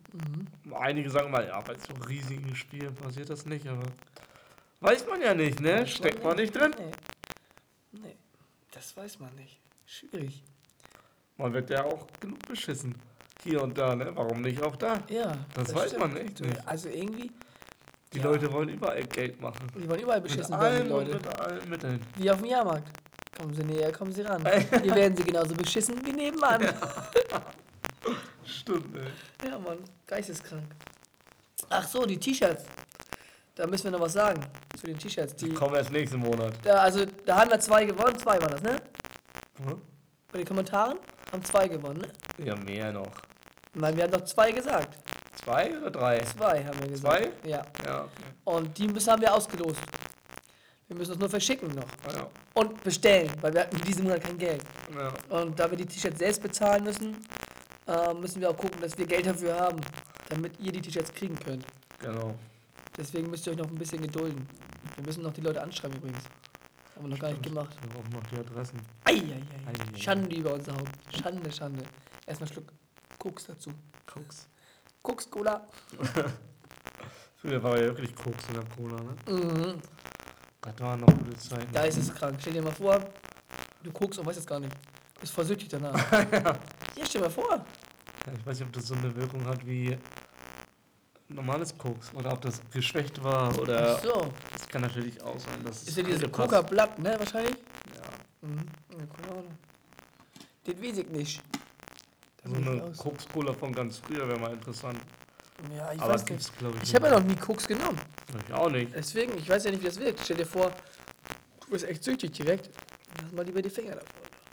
Einige 0.75 1.09
sagen 1.11 1.31
mal, 1.31 1.47
ja, 1.47 1.59
bei 1.61 1.75
so 1.75 1.95
riesigen 2.09 2.55
Spielen 2.55 2.95
passiert 2.95 3.31
das 3.31 3.47
nicht, 3.47 3.67
aber 3.67 3.87
weiß 4.81 5.07
man 5.09 5.21
ja 5.23 5.33
nicht, 5.35 5.61
ne? 5.61 5.87
Steckt 5.87 6.23
man 6.23 6.37
nicht 6.37 6.55
drin. 6.55 6.75
Nee. 6.79 8.01
Nee, 8.03 8.17
das 8.73 8.97
weiß 8.97 9.19
man 9.21 9.35
nicht. 9.37 9.59
Schwierig. 9.87 10.43
Man 11.37 11.53
wird 11.53 11.71
ja 11.71 11.85
auch 11.85 12.07
genug 12.21 12.39
beschissen. 12.47 12.95
Hier 13.43 13.63
und 13.63 13.77
da, 13.77 13.95
ne? 13.97 14.11
Warum 14.15 14.41
nicht 14.43 14.63
auch 14.63 14.77
da? 14.77 15.01
Ja. 15.09 15.33
Das 15.55 15.75
weiß 15.75 15.99
man 15.99 16.17
echt 16.17 16.41
nicht. 16.41 16.67
Also 16.69 16.89
irgendwie, 16.89 17.31
Die 18.13 18.19
Ja. 18.19 18.25
Leute 18.27 18.53
wollen 18.53 18.69
überall 18.69 19.03
Geld 19.07 19.41
machen. 19.41 19.67
die 19.77 19.89
wollen 19.89 20.01
überall 20.03 20.21
Mit 20.21 20.29
beschissen 20.31 20.53
werden, 20.61 20.65
allem 20.75 20.85
die 20.85 20.91
Leute. 20.91 21.15
mit 21.17 21.39
allen 21.41 21.69
Mitteln. 21.71 22.01
Wie 22.17 22.31
auf 22.31 22.37
dem 22.39 22.47
Jahrmarkt. 22.47 22.89
Kommen 23.37 23.55
sie 23.55 23.65
näher, 23.65 23.93
kommen 23.93 24.13
sie 24.13 24.23
ran. 24.23 24.45
Hier 24.83 24.95
werden 24.95 25.17
sie 25.17 25.25
genauso 25.25 25.55
beschissen 25.55 26.05
wie 26.07 26.13
nebenan. 26.13 26.63
Ja, 26.63 26.73
Stimmt, 28.45 28.97
ey. 29.43 29.51
Mann. 29.51 29.79
Geisteskrank. 30.07 30.65
Ach 31.71 31.87
so, 31.87 32.05
die 32.05 32.19
T-Shirts. 32.19 32.65
Da 33.55 33.67
müssen 33.67 33.85
wir 33.85 33.93
noch 33.93 34.01
was 34.01 34.13
sagen. 34.13 34.41
Zu 34.79 34.87
den 34.87 34.99
T-Shirts. 34.99 35.35
Die, 35.37 35.51
Kommen 35.51 35.75
erst 35.77 35.91
nächsten 35.91 36.19
Monat. 36.19 36.55
da, 36.63 36.75
also, 36.83 37.05
da 37.25 37.37
haben 37.37 37.51
wir 37.51 37.61
zwei 37.61 37.85
gewonnen. 37.85 38.19
Zwei 38.19 38.41
waren 38.41 38.51
das, 38.51 38.63
ne? 38.63 38.77
Hm? 39.65 39.81
Bei 40.31 40.39
den 40.39 40.47
Kommentaren 40.47 40.99
haben 41.33 41.45
zwei 41.45 41.69
gewonnen, 41.69 42.01
ne? 42.01 42.45
Ja, 42.45 42.57
mehr 42.57 42.93
noch. 42.93 43.11
Nein, 43.75 43.97
wir 43.97 44.05
haben 44.05 44.13
doch 44.13 44.25
zwei 44.25 44.53
gesagt. 44.53 44.99
Zwei 45.43 45.77
oder 45.79 45.91
drei? 45.91 46.21
Zwei 46.21 46.65
haben 46.65 46.81
wir 46.81 46.89
gesagt. 46.89 47.23
Zwei? 47.43 47.49
Ja. 47.49 47.63
Ja, 47.85 48.03
okay. 48.05 48.11
Und 48.45 48.77
die 48.79 48.89
müssen 48.89 49.11
haben 49.13 49.23
wir 49.23 49.33
ausgelost. 49.33 49.81
Wir 50.89 50.97
müssen 50.97 51.13
es 51.13 51.19
nur 51.19 51.31
verschicken 51.31 51.69
noch. 51.75 51.87
Ja. 52.13 52.29
Und 52.55 52.83
bestellen, 52.85 53.31
weil 53.41 53.55
wir 53.55 53.63
hatten 53.63 53.77
in 53.77 53.83
diesem 53.83 54.05
Monat 54.05 54.23
kein 54.23 54.37
Geld. 54.39 54.63
ja. 54.95 55.13
Und 55.37 55.59
da 55.59 55.71
wir 55.71 55.79
die 55.79 55.87
T-Shirts 55.87 56.19
selbst 56.19 56.43
bezahlen 56.43 56.85
müssen, 56.85 57.17
äh, 57.87 58.15
müssen 58.15 58.41
wir 58.41 58.51
auch 58.51 58.57
gucken, 58.57 58.81
dass 58.81 58.97
wir 58.99 59.07
Geld 59.07 59.27
dafür 59.27 59.59
haben, 59.59 59.81
damit 60.29 60.59
ihr 60.61 60.73
die 60.73 60.81
T-Shirts 60.83 61.13
kriegen 61.13 61.37
könnt. 61.37 61.65
Genau. 62.01 62.35
Deswegen 62.97 63.31
müsst 63.31 63.47
ihr 63.47 63.53
euch 63.53 63.59
noch 63.59 63.69
ein 63.69 63.75
bisschen 63.75 64.03
gedulden. 64.03 64.47
Wir 64.97 65.05
müssen 65.05 65.23
noch 65.23 65.33
die 65.33 65.41
Leute 65.41 65.63
anschreiben 65.63 65.97
übrigens. 65.97 66.23
Haben 66.95 67.07
wir 67.07 67.11
noch 67.11 67.19
gar 67.19 67.31
nicht 67.31 67.43
gemacht. 67.43 67.75
Wir 67.81 67.89
brauchen 67.91 68.11
noch 68.13 68.23
die 68.31 68.37
Adressen. 68.39 68.79
Eieiei. 69.05 69.43
Eieiei. 69.67 69.99
Schande 70.01 70.37
über 70.37 70.53
unser 70.55 70.75
Haupt. 70.75 70.91
Schande, 71.19 71.51
Schande. 71.51 71.83
Erstmal 72.27 72.49
Schluck 72.49 72.73
Koks 73.19 73.47
dazu. 73.47 73.71
Koks. 74.07 74.49
Koks, 75.03 75.29
Cola. 75.31 75.67
Früher 77.37 77.63
war 77.63 77.77
ja 77.77 77.87
wirklich 77.87 78.15
Koks 78.15 78.45
in 78.49 78.55
der 78.55 78.65
Cola, 78.77 78.97
ne? 79.03 79.33
Mhm. 79.33 79.83
Das 80.65 80.81
waren 80.81 81.01
noch 81.01 81.07
gute 81.07 81.37
Zeiten. 81.37 81.73
Da 81.73 81.83
ist 81.83 81.99
es 81.99 82.13
krank. 82.15 82.37
Stell 82.41 82.55
dir 82.55 82.63
mal 82.63 82.73
vor, 82.73 82.99
du 83.83 83.91
guckst 83.93 84.19
und 84.19 84.27
weißt 84.27 84.39
es 84.39 84.47
gar 84.47 84.61
nicht. 84.61 84.75
Bist 85.21 85.33
voll 85.33 85.45
süchtig 85.45 85.69
danach. 85.69 85.95
ja, 86.33 86.59
stell 87.05 87.21
dir 87.21 87.21
mal 87.21 87.31
vor. 87.31 87.51
Ja, 87.51 88.33
ich 88.33 88.47
weiß 88.47 88.59
nicht, 88.59 88.69
ob 88.69 88.73
das 88.73 88.87
so 88.87 88.95
eine 88.95 89.15
Wirkung 89.15 89.45
hat 89.45 89.67
wie 89.67 89.97
normales 91.29 91.77
Koks 91.77 92.13
oder 92.15 92.33
ob 92.33 92.41
das 92.41 92.61
geschwächt 92.73 93.23
war 93.23 93.57
oder. 93.59 93.97
Ach 93.99 94.03
so. 94.03 94.33
Das 94.53 94.69
kann 94.69 94.83
natürlich 94.83 95.23
auch 95.23 95.39
sein. 95.39 95.63
dass 95.65 95.83
Ist 95.83 95.97
ja 95.97 96.03
dieses 96.03 96.31
Coca-Blatt, 96.31 96.99
ne, 96.99 97.15
wahrscheinlich? 97.19 97.57
Ja. 97.95 98.49
Mhm. 98.49 98.67
Ja, 98.91 99.07
keine 99.17 99.33
Ahnung. 99.33 99.59
Das 100.65 100.75
weiß 100.81 100.99
ich 100.99 101.09
nicht. 101.11 101.43
Das 102.43 102.53
So 102.53 102.57
eine. 102.57 102.93
Koks-Cola 102.97 103.53
von 103.53 103.73
ganz 103.73 103.99
früher 103.99 104.27
wäre 104.27 104.39
mal 104.39 104.53
interessant. 104.53 104.99
Ja, 105.75 105.93
ich 105.93 106.01
Aber 106.01 106.15
weiß 106.15 106.25
gibt's, 106.25 106.51
nicht. 106.61 106.83
ich, 106.83 106.95
habe 106.95 107.07
ja 107.07 107.19
noch 107.19 107.25
nie 107.25 107.37
Koks 107.37 107.67
genommen. 107.67 107.99
Ich 108.47 108.53
auch 108.53 108.71
nicht. 108.71 108.95
Deswegen, 108.95 109.37
ich 109.39 109.49
weiß 109.49 109.65
ja 109.65 109.71
nicht, 109.71 109.83
wie 109.83 109.87
das 109.87 109.99
wirkt. 109.99 110.21
Stell 110.23 110.37
dir 110.37 110.47
vor, 110.47 110.73
Du 111.65 111.71
bist 111.71 111.85
echt 111.87 112.05
süchtig 112.05 112.33
direkt. 112.33 112.71
Lass 113.23 113.33
mal 113.33 113.45
lieber 113.45 113.63
die 113.63 113.71
Finger 113.71 113.95
davon. 113.95 114.09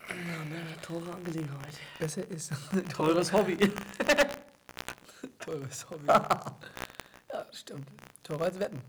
Ja, 0.09 0.45
ne, 0.45 0.61
teure 0.81 1.13
Angelegenheit. 1.13 1.73
Besser 1.99 2.27
ist. 2.29 2.51
Teures 2.95 3.33
Hobby. 3.33 3.57
Teures 5.39 5.89
Hobby. 5.89 6.07
ja, 6.07 7.45
stimmt. 7.51 7.87
Teurer 8.23 8.45
als 8.45 8.59
Wetten. 8.59 8.81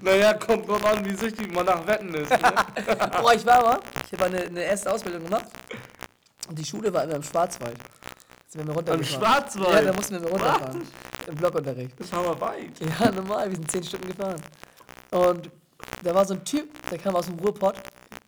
Naja, 0.00 0.34
kommt 0.34 0.68
drauf 0.68 0.84
an, 0.84 1.04
wie 1.04 1.14
süchtig 1.14 1.52
man 1.52 1.66
nach 1.66 1.86
Wetten 1.86 2.14
ist. 2.14 2.30
Ne? 2.30 2.38
Boah, 3.20 3.34
ich 3.34 3.44
war 3.44 3.62
mal, 3.62 3.80
ich 4.06 4.12
habe 4.12 4.26
eine, 4.26 4.42
eine 4.42 4.62
erste 4.62 4.92
Ausbildung 4.92 5.24
gemacht 5.24 5.46
und 6.48 6.58
die 6.58 6.64
Schule 6.64 6.92
war 6.92 7.04
immer 7.04 7.14
im 7.16 7.22
Schwarzwald. 7.22 7.78
Sind 8.52 8.62
wir 8.62 8.64
mal 8.64 8.70
Am 8.72 8.76
runtergefahren. 8.78 9.22
Schwarzwald? 9.22 9.74
Ja, 9.74 9.82
da 9.82 9.92
mussten 9.92 10.14
wir 10.14 10.20
mal 10.22 10.28
runterfahren. 10.30 10.82
Im 11.28 11.34
Blockunterricht. 11.36 12.00
Das 12.00 12.12
haben 12.12 12.24
wir 12.24 12.40
weit. 12.40 12.80
Ja, 12.80 13.10
normal, 13.12 13.48
wir 13.48 13.56
sind 13.56 13.70
zehn 13.70 13.84
Stunden 13.84 14.08
gefahren. 14.08 14.42
Und 15.12 15.50
da 16.02 16.12
war 16.14 16.24
so 16.24 16.34
ein 16.34 16.44
Typ, 16.44 16.68
der 16.90 16.98
kam 16.98 17.14
aus 17.14 17.26
dem 17.26 17.38
Ruhrpott, 17.38 17.76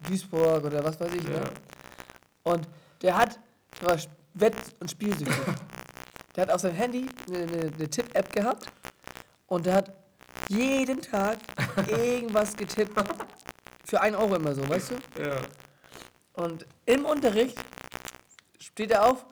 Duisburg 0.09 0.63
oder 0.65 0.85
was 0.85 1.01
weiß 1.01 1.13
ich, 1.13 1.25
Ja. 1.25 1.31
ne? 1.41 1.51
Und 2.45 2.69
der 3.03 3.17
hat, 3.17 3.41
der 3.81 3.89
war 3.91 3.99
Wett- 4.35 4.55
und 4.79 4.91
Spielsüchtig. 4.91 5.35
der 6.37 6.43
hat 6.43 6.51
auf 6.53 6.61
seinem 6.61 6.77
Handy 6.77 7.07
eine, 7.27 7.39
eine, 7.39 7.73
eine 7.75 7.91
Tipp-App 7.91 8.33
gehabt 8.33 8.67
und 9.49 9.67
der 9.67 9.75
hat 9.75 9.93
jeden 10.49 11.01
Tag 11.03 11.39
irgendwas 11.89 12.57
getippt. 12.57 12.93
Für 13.85 14.01
einen 14.01 14.15
Euro 14.17 14.37
immer 14.37 14.55
so, 14.55 14.69
weißt 14.69 14.93
du? 14.93 14.95
Ja. 15.23 15.37
Und 16.35 16.65
im 16.87 17.05
Unterricht 17.07 17.59
steht 18.61 18.93
er 18.93 19.05
auf. 19.11 19.27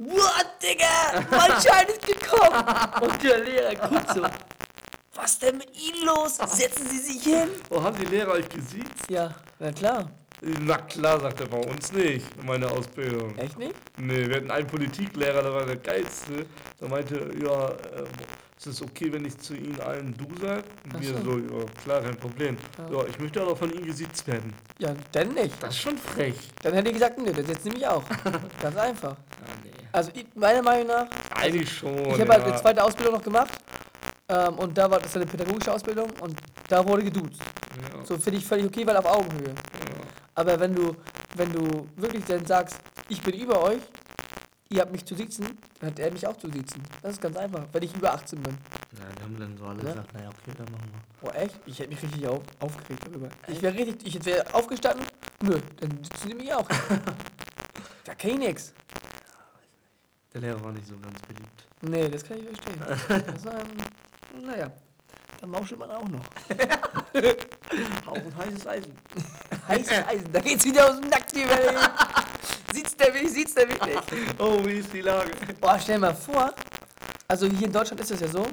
What, 0.00 0.46
Digga? 0.62 1.26
Mein 1.28 1.60
Schein 1.60 1.86
ist 1.88 2.06
gekommen! 2.06 2.64
Und 3.02 3.22
der 3.22 3.40
Lehrer 3.40 3.74
guckt 3.74 4.14
so. 4.14 4.22
Was 5.14 5.38
denn 5.40 5.58
mit 5.58 5.70
Ihnen 5.76 6.06
los? 6.06 6.36
Setzen 6.36 6.86
Sie 6.88 6.98
sich 6.98 7.22
hin! 7.24 7.48
Oh, 7.70 7.82
haben 7.82 7.98
die 7.98 8.04
Lehrer 8.04 8.32
euch 8.32 8.48
gesiezt? 8.48 9.10
Ja, 9.10 9.34
na 9.58 9.72
klar. 9.72 10.08
Na 10.40 10.76
klar, 10.78 11.18
sagt 11.18 11.40
er 11.40 11.48
bei 11.48 11.58
uns 11.58 11.90
nicht, 11.92 12.24
in 12.38 12.46
meiner 12.46 12.70
Ausbildung. 12.70 13.36
Echt 13.38 13.58
nicht? 13.58 13.74
Nee, 13.96 14.28
wir 14.28 14.36
hatten 14.36 14.52
einen 14.52 14.68
Politiklehrer, 14.68 15.42
der 15.42 15.52
war 15.52 15.66
der 15.66 15.76
geilste. 15.76 16.46
Der 16.80 16.88
meinte, 16.88 17.30
ja, 17.42 17.68
äh, 17.70 18.04
ist 18.58 18.66
es 18.66 18.82
okay, 18.82 19.12
wenn 19.12 19.24
ich 19.24 19.38
zu 19.38 19.54
Ihnen 19.54 19.80
allen 19.80 20.14
du 20.16 20.26
sage? 20.40 20.64
Und 20.84 21.00
wir 21.00 21.14
so. 21.14 21.22
so, 21.24 21.38
ja, 21.38 21.64
klar, 21.84 22.00
kein 22.02 22.16
Problem. 22.16 22.56
Ja. 22.90 23.04
ich 23.08 23.18
möchte 23.18 23.40
aber 23.40 23.54
von 23.56 23.72
Ihnen 23.72 23.86
gesiezt 23.86 24.26
werden. 24.26 24.52
Ja, 24.78 24.94
dann 25.12 25.32
nicht. 25.32 25.54
Das 25.62 25.70
ist 25.70 25.80
schon 25.80 25.96
frech. 25.96 26.34
Dann 26.62 26.74
hätte 26.74 26.88
ich 26.88 26.94
gesagt, 26.94 27.18
nö, 27.18 27.30
das 27.32 27.46
jetzt 27.46 27.64
nehme 27.64 27.76
ich 27.78 27.86
auch. 27.86 28.02
Ganz 28.62 28.76
einfach. 28.76 29.10
Ja, 29.12 29.46
nee. 29.64 29.70
Also 29.92 30.10
ich, 30.12 30.26
meiner 30.34 30.62
Meinung 30.62 30.88
nach, 30.88 31.06
Eigentlich 31.36 31.72
schon. 31.72 31.94
ich 32.06 32.20
habe 32.20 32.32
halt 32.32 32.44
eine 32.44 32.56
zweite 32.56 32.82
Ausbildung 32.82 33.14
noch 33.14 33.22
gemacht. 33.22 33.52
Ähm, 34.28 34.54
und 34.58 34.76
da 34.76 34.90
war 34.90 34.98
das 35.00 35.14
eine 35.16 35.24
pädagogische 35.24 35.72
Ausbildung 35.72 36.10
und 36.20 36.38
da 36.68 36.84
wurde 36.86 37.04
geduzt. 37.04 37.40
Ja, 37.40 38.04
So 38.04 38.18
finde 38.18 38.38
ich 38.40 38.44
völlig 38.46 38.66
okay, 38.66 38.86
weil 38.86 38.96
auf 38.96 39.06
Augenhöhe. 39.06 39.48
ja. 39.48 39.54
Aber 40.34 40.58
wenn 40.60 40.74
du, 40.74 40.94
wenn 41.36 41.52
du 41.52 41.86
wirklich 41.96 42.24
dann 42.24 42.44
sagst, 42.44 42.78
ich 43.08 43.22
bin 43.22 43.34
über 43.34 43.62
euch, 43.62 43.80
ihr 44.70 44.80
habt 44.80 44.92
mich 44.92 45.04
zu 45.04 45.14
sitzen, 45.14 45.58
dann 45.80 45.90
hat 45.90 45.98
er 45.98 46.10
mich 46.12 46.26
auch 46.26 46.36
zu 46.36 46.50
sitzen. 46.50 46.82
Das 47.02 47.12
ist 47.12 47.20
ganz 47.22 47.36
einfach, 47.36 47.64
wenn 47.72 47.82
ich 47.82 47.94
über 47.94 48.12
18 48.12 48.42
bin. 48.42 48.56
ja, 48.98 49.04
die 49.16 49.22
haben 49.22 49.38
dann 49.38 49.56
so 49.56 49.64
alle 49.64 49.82
Ja. 49.82 49.90
gesagt, 49.90 50.14
naja, 50.14 50.28
okay, 50.28 50.52
dann 50.56 50.66
machen 50.72 50.90
wir. 50.92 51.28
Oh 51.28 51.32
echt? 51.34 51.58
Ich 51.66 51.78
hätte 51.78 51.90
mich 51.90 52.02
richtig 52.02 52.26
auf, 52.26 52.42
aufgeregt 52.60 53.02
darüber. 53.06 53.28
Ich 53.46 53.62
wäre 53.62 53.74
richtig, 53.74 54.14
ich 54.16 54.24
wäre 54.24 54.54
aufgestanden, 54.54 55.06
nö, 55.42 55.58
dann 55.80 55.90
sitzen 56.04 56.28
die 56.28 56.34
mich 56.34 56.52
auch. 56.52 56.68
da 58.04 58.14
kenn 58.14 58.30
ich 58.32 58.38
nix. 58.48 58.72
Der 60.34 60.42
Lehrer 60.42 60.62
war 60.62 60.72
nicht 60.72 60.86
so 60.86 60.94
ganz 60.98 61.18
beliebt. 61.22 61.66
Nee, 61.80 62.08
das 62.08 62.22
kann 62.24 62.38
ich 62.38 62.44
verstehen. 62.44 63.24
Das 63.26 63.44
war, 63.46 63.54
ähm, 63.60 64.44
naja, 64.44 64.70
dann 65.40 65.50
mauschelt 65.50 65.80
man 65.80 65.90
auch 65.90 66.08
noch. 66.08 66.24
Auch 68.06 68.14
ein 68.16 68.36
heißes 68.36 68.66
Eisen. 68.66 68.92
Heißes 69.68 70.06
Eisen, 70.06 70.32
da 70.32 70.40
geht's 70.40 70.64
wieder 70.64 70.88
aus 70.90 70.98
dem 71.00 71.08
Nacktgeber. 71.10 71.54
Sieht's 72.72 72.96
der 72.96 73.12
mich, 73.12 73.30
sieht's 73.30 73.54
der 73.54 73.66
mich 73.66 73.80
nicht. 73.80 74.02
Oh, 74.38 74.64
wie 74.64 74.78
ist 74.78 74.92
die 74.92 75.00
Lage? 75.00 75.30
Boah, 75.60 75.78
stell 75.80 75.96
dir 75.96 76.00
mal 76.00 76.14
vor, 76.14 76.54
also 77.26 77.46
hier 77.46 77.66
in 77.66 77.72
Deutschland 77.72 78.00
ist 78.00 78.10
es 78.10 78.20
ja 78.20 78.28
so, 78.28 78.46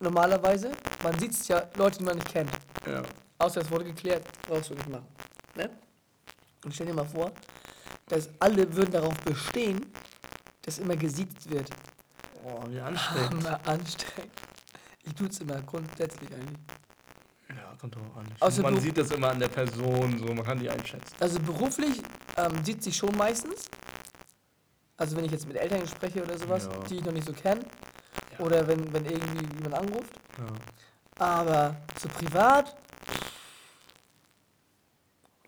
normalerweise, 0.00 0.70
man 1.02 1.18
sieht 1.18 1.46
ja 1.48 1.68
Leute, 1.76 1.98
die 1.98 2.04
man 2.04 2.16
nicht 2.16 2.32
kennt. 2.32 2.50
Ja. 2.86 3.02
Außer 3.38 3.62
es 3.62 3.70
wurde 3.70 3.84
geklärt, 3.84 4.24
brauchst 4.46 4.70
du 4.70 4.74
nicht 4.74 4.88
machen. 4.88 5.06
Ne? 5.54 5.70
Und 6.64 6.74
stell 6.74 6.86
dir 6.86 6.94
mal 6.94 7.06
vor, 7.06 7.32
dass 8.08 8.28
alle 8.38 8.74
würden 8.74 8.92
darauf 8.92 9.14
bestehen, 9.20 9.90
dass 10.62 10.78
immer 10.78 10.96
gesiezt 10.96 11.48
wird. 11.50 11.70
Oh, 12.44 12.62
wie 12.68 12.80
anstrengend. 12.80 13.44
Hammer 13.46 13.60
anstrengend. 13.66 14.32
Ich 15.04 15.14
tut's 15.14 15.40
immer 15.40 15.60
grundsätzlich 15.62 16.30
eigentlich. 16.32 16.58
Kommt 17.80 17.94
drauf 17.96 18.02
an. 18.16 18.50
Find, 18.52 18.62
man 18.62 18.80
sieht 18.80 18.98
das 18.98 19.10
immer 19.10 19.30
an 19.30 19.38
der 19.40 19.48
Person, 19.48 20.18
so 20.18 20.34
man 20.34 20.44
kann 20.44 20.58
die 20.58 20.68
einschätzen. 20.68 21.14
Also 21.18 21.38
beruflich 21.40 22.02
ähm, 22.36 22.62
sieht 22.64 22.82
sich 22.82 22.96
schon 22.96 23.16
meistens. 23.16 23.70
Also 24.98 25.16
wenn 25.16 25.24
ich 25.24 25.32
jetzt 25.32 25.46
mit 25.48 25.56
Eltern 25.56 25.86
spreche 25.88 26.22
oder 26.22 26.36
sowas, 26.38 26.68
Ja. 26.70 26.78
die 26.88 26.96
ich 26.96 27.04
noch 27.04 27.12
nicht 27.12 27.26
so 27.26 27.32
kenne. 27.32 27.62
Ja. 28.38 28.44
Oder 28.44 28.66
wenn, 28.68 28.92
wenn 28.92 29.06
irgendwie 29.06 29.46
jemand 29.56 29.74
anruft. 29.74 30.12
Ja. 30.38 31.24
Aber 31.24 31.76
so 31.98 32.08
privat. 32.08 32.76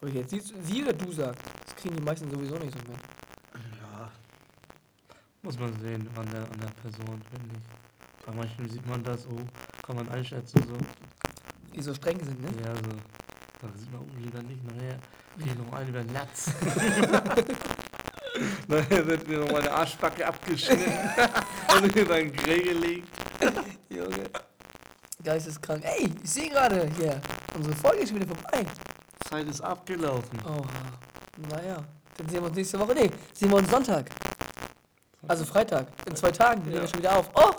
Ob 0.00 0.08
ich 0.08 0.14
jetzt 0.14 0.30
sie, 0.30 0.40
sie 0.40 0.82
oder 0.82 0.92
du 0.94 1.12
sagst, 1.12 1.42
das 1.66 1.76
kriegen 1.76 1.96
die 1.96 2.02
meisten 2.02 2.30
sowieso 2.30 2.54
nicht 2.56 2.72
so 2.72 2.78
mit. 2.78 2.98
ja. 3.80 4.10
Muss 5.42 5.58
man 5.58 5.78
sehen 5.80 6.08
an 6.16 6.26
der, 6.30 6.42
an 6.42 6.60
der 6.60 6.70
Person, 6.82 7.20
finde 7.30 7.56
ich. 7.56 8.24
Bei 8.26 8.32
manchen 8.32 8.68
sieht 8.68 8.86
man 8.86 9.02
das, 9.04 9.26
oh, 9.26 9.40
kann 9.86 9.96
man 9.96 10.08
einschätzen, 10.08 10.62
so. 10.66 10.76
Die 11.74 11.82
so 11.82 11.94
streng 11.94 12.18
sind, 12.22 12.40
ne? 12.40 12.48
Ja, 12.64 12.74
so. 12.74 12.82
Da 13.60 13.68
sieht 13.76 13.92
man 13.92 14.02
oh, 14.02 14.06
lieber 14.18 14.42
nicht, 14.42 14.62
nachher 14.64 14.98
ich 15.38 15.54
noch 15.56 15.72
einen 15.72 15.88
über 15.88 16.00
den 16.00 16.12
Latz. 16.12 16.46
nachher 18.68 19.06
wird 19.06 19.28
mir 19.28 19.38
noch 19.38 19.52
meine 19.52 19.70
Arschbacke 19.72 20.26
abgeschnitten 20.26 20.92
und 21.82 21.96
in 21.96 22.10
ein 22.10 22.32
Grey 22.32 22.62
gelegt. 22.62 23.08
Junge. 23.88 24.30
Geisteskrank. 25.24 25.84
Ey, 25.84 26.10
ich 26.22 26.30
sehe 26.30 26.50
gerade 26.50 26.88
hier. 26.98 27.20
Unsere 27.54 27.74
Folge 27.76 27.98
ist 28.02 28.10
schon 28.10 28.20
wieder 28.20 28.34
vorbei. 28.34 28.66
Zeit 29.28 29.46
ist 29.48 29.60
abgelaufen. 29.60 30.38
Oha. 30.44 30.64
Naja. 31.48 31.84
Dann 32.18 32.28
sehen 32.28 32.40
wir 32.40 32.48
uns 32.48 32.56
nächste 32.56 32.78
Woche. 32.78 32.94
Nee, 32.94 33.10
sehen 33.32 33.50
wir 33.50 33.56
uns 33.56 33.70
Sonntag. 33.70 34.10
Also 35.28 35.44
Freitag. 35.44 35.86
In 36.06 36.16
zwei 36.16 36.32
Tagen. 36.32 36.64
Wir 36.66 36.72
Ja. 36.72 36.80
nehmen 36.80 36.82
wir 36.82 36.88
schon 36.88 36.98
wieder 36.98 37.16
auf. 37.16 37.30
Oh! 37.34 37.52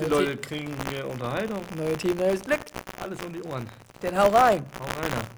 Die 0.00 0.04
Leute 0.06 0.36
kriegen 0.36 0.74
hier 0.90 1.06
Unterhaltung. 1.06 1.62
Neue 1.76 1.96
Themen, 1.96 2.18
neues 2.18 2.40
Glück. 2.42 2.60
Alles 3.06 3.22
um 3.24 3.32
die 3.32 3.42
Ohren. 3.44 3.68
Dann 4.00 4.18
hau 4.18 4.28
rein. 4.30 4.66
Hau 4.80 5.00
reiner. 5.00 5.35